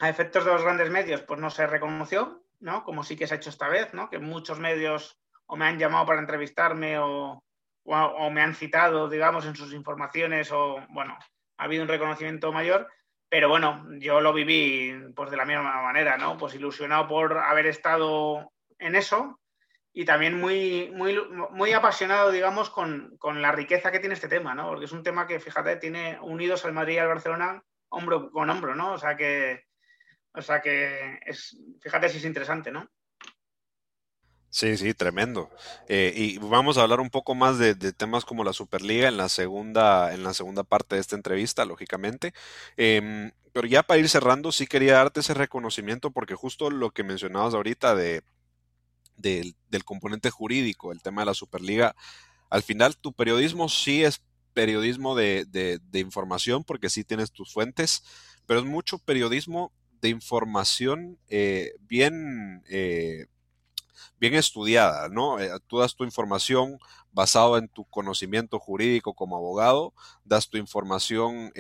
a 0.01 0.09
efectos 0.09 0.45
de 0.45 0.53
los 0.53 0.63
grandes 0.63 0.91
medios, 0.91 1.23
pues 1.23 1.41
no 1.41 1.49
se 1.49 1.67
reconoció, 1.67 2.45
¿no? 2.61 2.85
Como 2.85 3.03
sí 3.03 3.17
que 3.17 3.27
se 3.27 3.35
ha 3.35 3.37
hecho 3.39 3.49
esta 3.49 3.69
vez, 3.69 3.95
¿no? 3.95 4.11
Que 4.11 4.19
muchos 4.19 4.61
medios 4.61 5.19
o 5.47 5.57
me 5.57 5.65
han 5.65 5.79
llamado 5.79 6.05
para 6.05 6.21
entrevistarme 6.21 6.99
o, 6.99 7.43
o, 7.85 8.31
me 8.31 8.43
han 8.43 8.55
citado, 8.55 9.09
digamos, 9.09 9.47
en 9.47 9.57
sus 9.57 9.73
informaciones 9.73 10.53
o, 10.53 10.79
bueno, 10.91 11.19
ha 11.57 11.65
habido 11.65 11.83
un 11.83 11.89
reconocimiento 11.89 12.53
mayor, 12.53 12.87
pero 13.31 13.49
bueno, 13.49 13.87
yo 13.99 14.21
lo 14.21 14.35
viví 14.35 14.95
pues 15.17 15.31
de 15.31 15.39
la 15.39 15.47
misma 15.47 15.83
manera, 15.83 16.19
¿no? 16.19 16.37
Pues 16.37 16.55
ilusionado 16.55 17.09
por 17.09 17.39
haber 17.39 17.67
estado 17.67 18.53
en 18.79 18.95
eso 18.95 19.40
y 19.93 20.05
también 20.05 20.39
muy, 20.39 20.91
muy, 20.95 21.19
muy 21.51 21.73
apasionado, 21.73 22.31
digamos, 22.31 22.71
con, 22.71 23.17
con, 23.19 23.43
la 23.43 23.53
riqueza 23.53 23.91
que 23.91 23.99
tiene 23.99 24.15
este 24.15 24.29
tema, 24.29 24.55
¿no? 24.55 24.69
Porque 24.69 24.85
es 24.85 24.93
un 24.93 25.03
tema 25.03 25.27
que, 25.27 25.41
fíjate, 25.41 25.77
tiene 25.77 26.19
unidos 26.21 26.65
al 26.65 26.73
Madrid 26.73 26.95
y 26.95 26.99
al 26.99 27.09
Barcelona 27.09 27.65
hombro 27.89 28.31
con 28.31 28.49
hombro, 28.49 28.75
¿no? 28.75 28.93
O 28.93 28.99
sea 28.99 29.17
que, 29.17 29.65
o 30.33 30.43
sea 30.43 30.61
que 30.61 31.19
es, 31.27 31.57
fíjate 31.81 32.09
si 32.09 32.19
es 32.19 32.25
interesante, 32.25 32.71
¿no? 32.71 32.89
Sí, 34.49 34.77
sí, 34.77 34.95
tremendo. 34.95 35.49
Eh, 35.89 36.13
y 36.15 36.39
vamos 36.39 36.77
a 36.77 36.83
hablar 36.83 37.01
un 37.01 37.11
poco 37.11 37.37
más 37.37 37.59
de, 37.59 37.75
temas 37.93 38.25
como 38.25 38.43
la 38.43 38.53
Superliga 38.53 39.07
en 39.07 39.17
la 39.17 39.29
segunda, 39.29 40.13
en 40.13 40.25
la 40.25 40.35
segunda 40.35 40.65
parte 40.65 40.97
de 40.97 41.01
esta 41.01 41.15
entrevista, 41.15 41.65
lógicamente. 41.65 42.35
Em, 42.77 43.31
pero 43.53 43.69
ya 43.69 43.85
para 43.85 44.01
ir 44.01 44.09
cerrando, 44.09 44.51
sí 44.51 44.67
quería 44.67 44.95
darte 44.95 45.21
ese 45.21 45.35
reconocimiento 45.35 46.11
porque 46.11 46.35
justo 46.35 46.71
lo 46.71 46.91
que 46.91 47.05
mencionabas 47.05 47.55
ahorita 47.55 47.95
de, 47.95 48.23
del 49.21 49.85
componente 49.85 50.31
jurídico, 50.31 50.93
el 50.93 51.03
tema 51.03 51.23
de 51.23 51.27
la 51.27 51.35
Superliga, 51.35 51.95
al 52.49 52.63
final 52.63 52.97
tu 52.97 53.13
periodismo 53.13 53.69
sí 53.69 54.03
es 54.05 54.23
periodismo 54.53 55.15
de, 55.15 55.47
de 55.47 55.99
información 56.01 56.65
porque 56.65 56.91
sí 56.91 57.05
tienes 57.05 57.31
tus 57.31 57.53
fuentes, 57.53 58.03
pero 58.47 58.61
es 58.61 58.67
mucho 58.67 58.99
periodismo 58.99 59.73
de 60.01 60.09
información 60.09 61.19
eh, 61.29 61.75
bien 61.81 62.63
eh, 62.69 63.27
bien 64.19 64.35
estudiada, 64.35 65.09
¿no? 65.09 65.39
Eh, 65.41 65.51
tú 65.67 65.79
das 65.79 65.95
tu 65.95 66.05
información 66.05 66.79
basado 67.13 67.59
en 67.59 67.69
tu 67.69 67.85
conocimiento 67.85 68.59
jurídico 68.59 69.15
como 69.15 69.37
abogado, 69.37 69.95
das 70.25 70.49
tu 70.49 70.59
información 70.59 71.53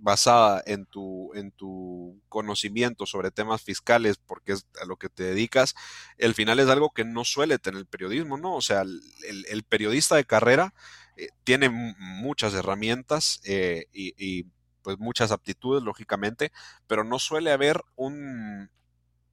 basada 0.00 0.62
en 0.66 0.86
tu, 0.86 1.32
en 1.34 1.52
tu 1.52 2.20
conocimiento 2.28 3.06
sobre 3.06 3.30
temas 3.30 3.62
fiscales, 3.62 4.16
porque 4.16 4.52
es 4.52 4.66
a 4.82 4.86
lo 4.86 4.96
que 4.96 5.08
te 5.08 5.22
dedicas, 5.22 5.74
el 6.18 6.34
final 6.34 6.58
es 6.58 6.68
algo 6.68 6.90
que 6.90 7.04
no 7.04 7.24
suele 7.24 7.58
tener 7.58 7.80
el 7.80 7.86
periodismo, 7.86 8.38
¿no? 8.38 8.54
O 8.54 8.62
sea, 8.62 8.82
el, 8.82 9.62
periodista 9.68 10.16
de 10.16 10.24
carrera 10.24 10.74
eh, 11.16 11.28
tiene 11.44 11.68
muchas 11.68 12.54
herramientas 12.54 13.40
y, 13.44 13.84
y, 13.92 14.46
pues 14.82 14.98
muchas 14.98 15.30
aptitudes, 15.30 15.82
lógicamente, 15.82 16.52
pero 16.86 17.04
no 17.04 17.18
suele 17.18 17.52
haber 17.52 17.82
un, 17.96 18.70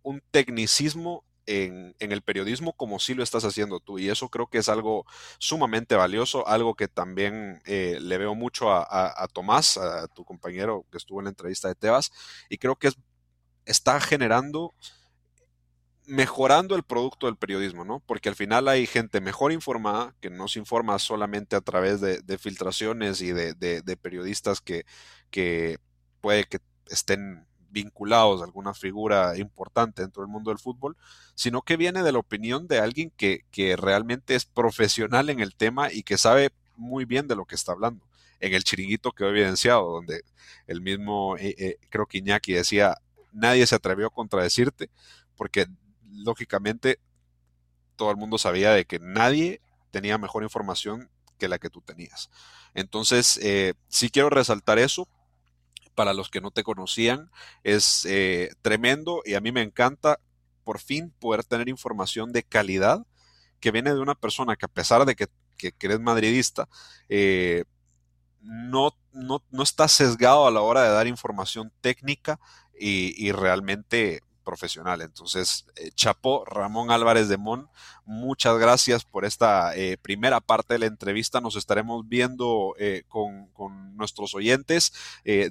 un 0.04 0.22
tecnicismo 0.32 1.24
en, 1.48 1.96
el 2.00 2.22
periodismo 2.22 2.74
como 2.74 3.00
sí 3.00 3.14
lo 3.14 3.24
estás 3.24 3.46
haciendo 3.46 3.80
tú. 3.80 3.98
Y 3.98 4.10
eso 4.10 4.30
creo 4.30 4.48
que 4.48 4.60
es 4.60 4.70
algo 4.70 5.06
sumamente 5.40 5.96
valioso, 5.96 6.48
algo 6.48 6.76
que 6.76 6.88
también 6.88 7.62
eh, 7.66 7.98
le 8.00 8.18
veo 8.18 8.36
mucho 8.36 8.72
a, 8.72 9.28
Tomás, 9.34 9.78
a 9.78 10.08
tu 10.10 10.26
compañero 10.26 10.86
que 10.92 10.98
estuvo 10.98 11.20
en 11.20 11.26
la 11.26 11.30
entrevista 11.32 11.68
de 11.68 11.76
Tebas, 11.76 12.12
y 12.50 12.58
creo 12.58 12.76
que 12.76 12.92
está 13.66 14.00
generando 14.00 14.74
mejorando 16.06 16.76
el 16.76 16.84
producto 16.84 17.26
del 17.26 17.36
periodismo, 17.36 17.84
¿no? 17.84 18.00
Porque 18.00 18.30
al 18.30 18.36
final 18.36 18.70
hay 18.70 18.88
gente 18.88 19.20
mejor 19.20 19.52
informada 19.52 20.16
que 20.22 20.30
no 20.30 20.48
se 20.48 20.60
informa 20.60 20.98
solamente 21.00 21.58
a 21.58 21.62
través 21.62 22.00
de, 22.00 22.38
filtraciones 22.38 23.22
y 23.22 23.34
de, 23.34 23.98
periodistas 24.02 24.62
que, 24.62 24.86
que 25.30 25.80
puede 26.22 26.46
que 26.46 26.60
estén 26.90 27.47
vinculados 27.70 28.42
a 28.42 28.46
alguna 28.46 28.74
figura 28.74 29.38
importante 29.38 30.02
dentro 30.02 30.24
del 30.24 30.32
mundo 30.32 30.52
del 30.52 30.60
fútbol, 30.60 30.96
sino 31.36 31.62
que 31.62 31.78
viene 31.78 32.04
de 32.04 32.12
la 32.12 32.20
opinión 32.20 32.68
de 32.68 32.80
alguien 32.80 33.12
que, 33.12 33.44
realmente 33.78 34.36
es 34.36 34.46
profesional 34.46 35.30
en 35.30 35.40
el 35.40 35.56
tema 35.56 35.92
y 35.92 36.04
que 36.04 36.18
sabe 36.18 36.52
muy 36.76 37.06
bien 37.06 37.28
de 37.28 37.36
lo 37.36 37.46
que 37.46 37.56
está 37.56 37.72
hablando. 37.72 38.06
En 38.40 38.54
el 38.54 38.64
chiringuito 38.64 39.12
que 39.12 39.24
he 39.24 39.30
evidenciado, 39.30 39.92
donde 39.92 40.22
el 40.68 40.82
mismo, 40.82 41.38
eh, 41.38 41.56
eh, 41.58 41.78
creo 41.90 42.06
que 42.06 42.20
Iñaki 42.20 42.54
decía, 42.54 42.98
nadie 43.32 43.66
se 43.68 43.76
atrevió 43.76 44.08
a 44.08 44.12
contradecirte, 44.12 44.90
porque 45.36 45.68
lógicamente 46.12 47.00
todo 47.96 48.12
el 48.12 48.18
mundo 48.18 48.38
sabía 48.38 48.72
de 48.72 48.86
que 48.86 49.00
nadie 49.00 49.62
tenía 49.92 50.18
mejor 50.18 50.44
información 50.44 51.10
que 51.38 51.48
la 51.48 51.60
que 51.60 51.70
tú 51.70 51.82
tenías. 51.82 52.30
Entonces, 52.74 53.40
eh, 53.42 53.74
sí 53.88 54.10
quiero 54.10 54.30
resaltar 54.30 54.80
eso 54.80 55.08
para 55.98 56.14
los 56.14 56.30
que 56.30 56.42
no 56.42 56.52
te 56.52 56.62
conocían. 56.62 57.32
Es 57.64 58.06
eh, 58.06 58.52
tremendo 58.62 59.24
y 59.26 59.34
a 59.34 59.42
mí 59.42 59.52
me 59.52 59.64
encanta 59.64 60.20
por 60.64 60.80
fin 60.80 61.12
poder 61.20 61.44
tener 61.44 61.70
información 61.70 62.32
de 62.32 62.44
calidad 62.44 63.04
que 63.60 63.72
viene 63.72 63.96
de 63.96 64.00
una 64.00 64.14
persona 64.14 64.56
que 64.56 64.68
a 64.68 64.70
pesar 64.70 65.06
de 65.06 65.16
que, 65.16 65.28
eres 65.80 66.00
madridista, 66.00 66.70
eh, 67.10 67.64
no, 68.42 68.92
no, 69.12 69.44
no, 69.50 69.64
está 69.64 69.88
sesgado 69.88 70.46
a 70.46 70.52
la 70.52 70.62
hora 70.62 70.84
de 70.84 70.90
dar 70.90 71.08
información 71.08 71.74
técnica 71.82 72.40
y, 72.80 73.16
y 73.18 73.32
realmente 73.32 74.22
profesional. 74.48 75.02
Entonces, 75.02 75.66
eh, 75.76 75.92
Chapo, 75.94 76.46
Ramón 76.46 76.90
Álvarez 76.90 77.28
de 77.28 77.36
Mon, 77.36 77.68
muchas 78.06 78.58
gracias 78.58 79.04
por 79.04 79.26
esta 79.26 79.76
eh, 79.76 79.98
primera 80.02 80.40
parte 80.40 80.76
de 80.76 80.80
la 80.80 80.86
entrevista. 80.86 81.42
Nos 81.42 81.58
estaremos 81.58 82.08
viendo 82.08 82.74
eh, 82.80 83.04
con, 83.10 83.50
nuestros 83.98 84.36
oyentes. 84.36 84.94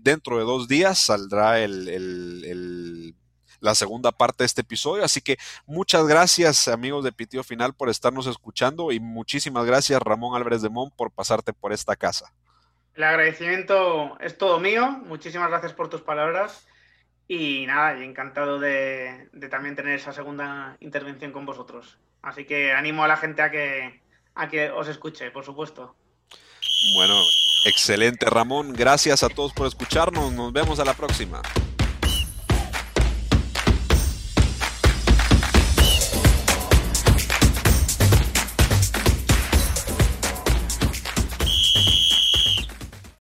dentro 0.03 0.39
de 0.39 0.45
dos 0.45 0.69
días 0.69 0.99
saldrá 0.99 1.59
el, 1.59 3.15
la 3.61 3.75
segunda 3.75 4.13
parte 4.13 4.45
de 4.45 4.47
este 4.47 4.63
episodio. 4.63 5.05
Así 5.05 5.21
que 5.21 5.37
muchas 5.67 6.07
gracias 6.07 6.69
amigos 6.69 7.05
de 7.05 7.13
Pitio 7.13 7.43
Final 7.43 7.75
por 7.75 7.91
estarnos 7.91 8.27
escuchando 8.27 8.93
y 8.93 9.01
muchísimas 9.01 9.67
gracias 9.67 10.01
Ramón 10.01 10.37
Álvarez 10.37 10.63
de 10.63 10.71
Mon 10.71 10.91
por 10.93 11.11
pasarte 11.11 11.53
por 11.53 11.73
esta 11.73 11.97
casa. 11.97 12.33
El 12.95 13.03
agradecimiento 13.03 14.17
es 14.21 14.39
todo 14.39 14.59
mío. 14.61 14.89
Muchísimas 15.07 15.51
gracias 15.51 15.75
por 15.75 15.91
tus 15.91 16.01
palabras. 16.01 16.67
Y 17.29 17.67
nada, 17.67 18.03
encantado 18.03 18.59
de, 18.59 19.29
también 19.51 19.75
tener 19.75 19.95
esa 19.95 20.13
segunda 20.13 20.77
intervención 20.81 21.33
con 21.33 21.45
vosotros. 21.45 21.99
Así 22.23 22.45
que 22.45 22.73
animo 22.73 23.05
a 23.05 23.09
la 23.09 23.17
gente 23.17 23.43
a 23.43 23.51
que, 23.51 24.01
a 24.35 24.49
que 24.49 24.71
os 24.71 24.89
escuche, 24.89 25.31
por 25.31 25.45
supuesto. 25.45 25.97
Bueno, 26.95 27.15
excelente 27.65 28.27
Ramón. 28.27 28.73
Gracias 28.73 29.23
a 29.23 29.29
todos 29.29 29.53
por 29.53 29.67
escucharnos. 29.67 30.33
Nos 30.33 30.53
vemos 30.53 30.79
a 30.79 30.85
la 30.85 30.95
próxima. 30.95 31.43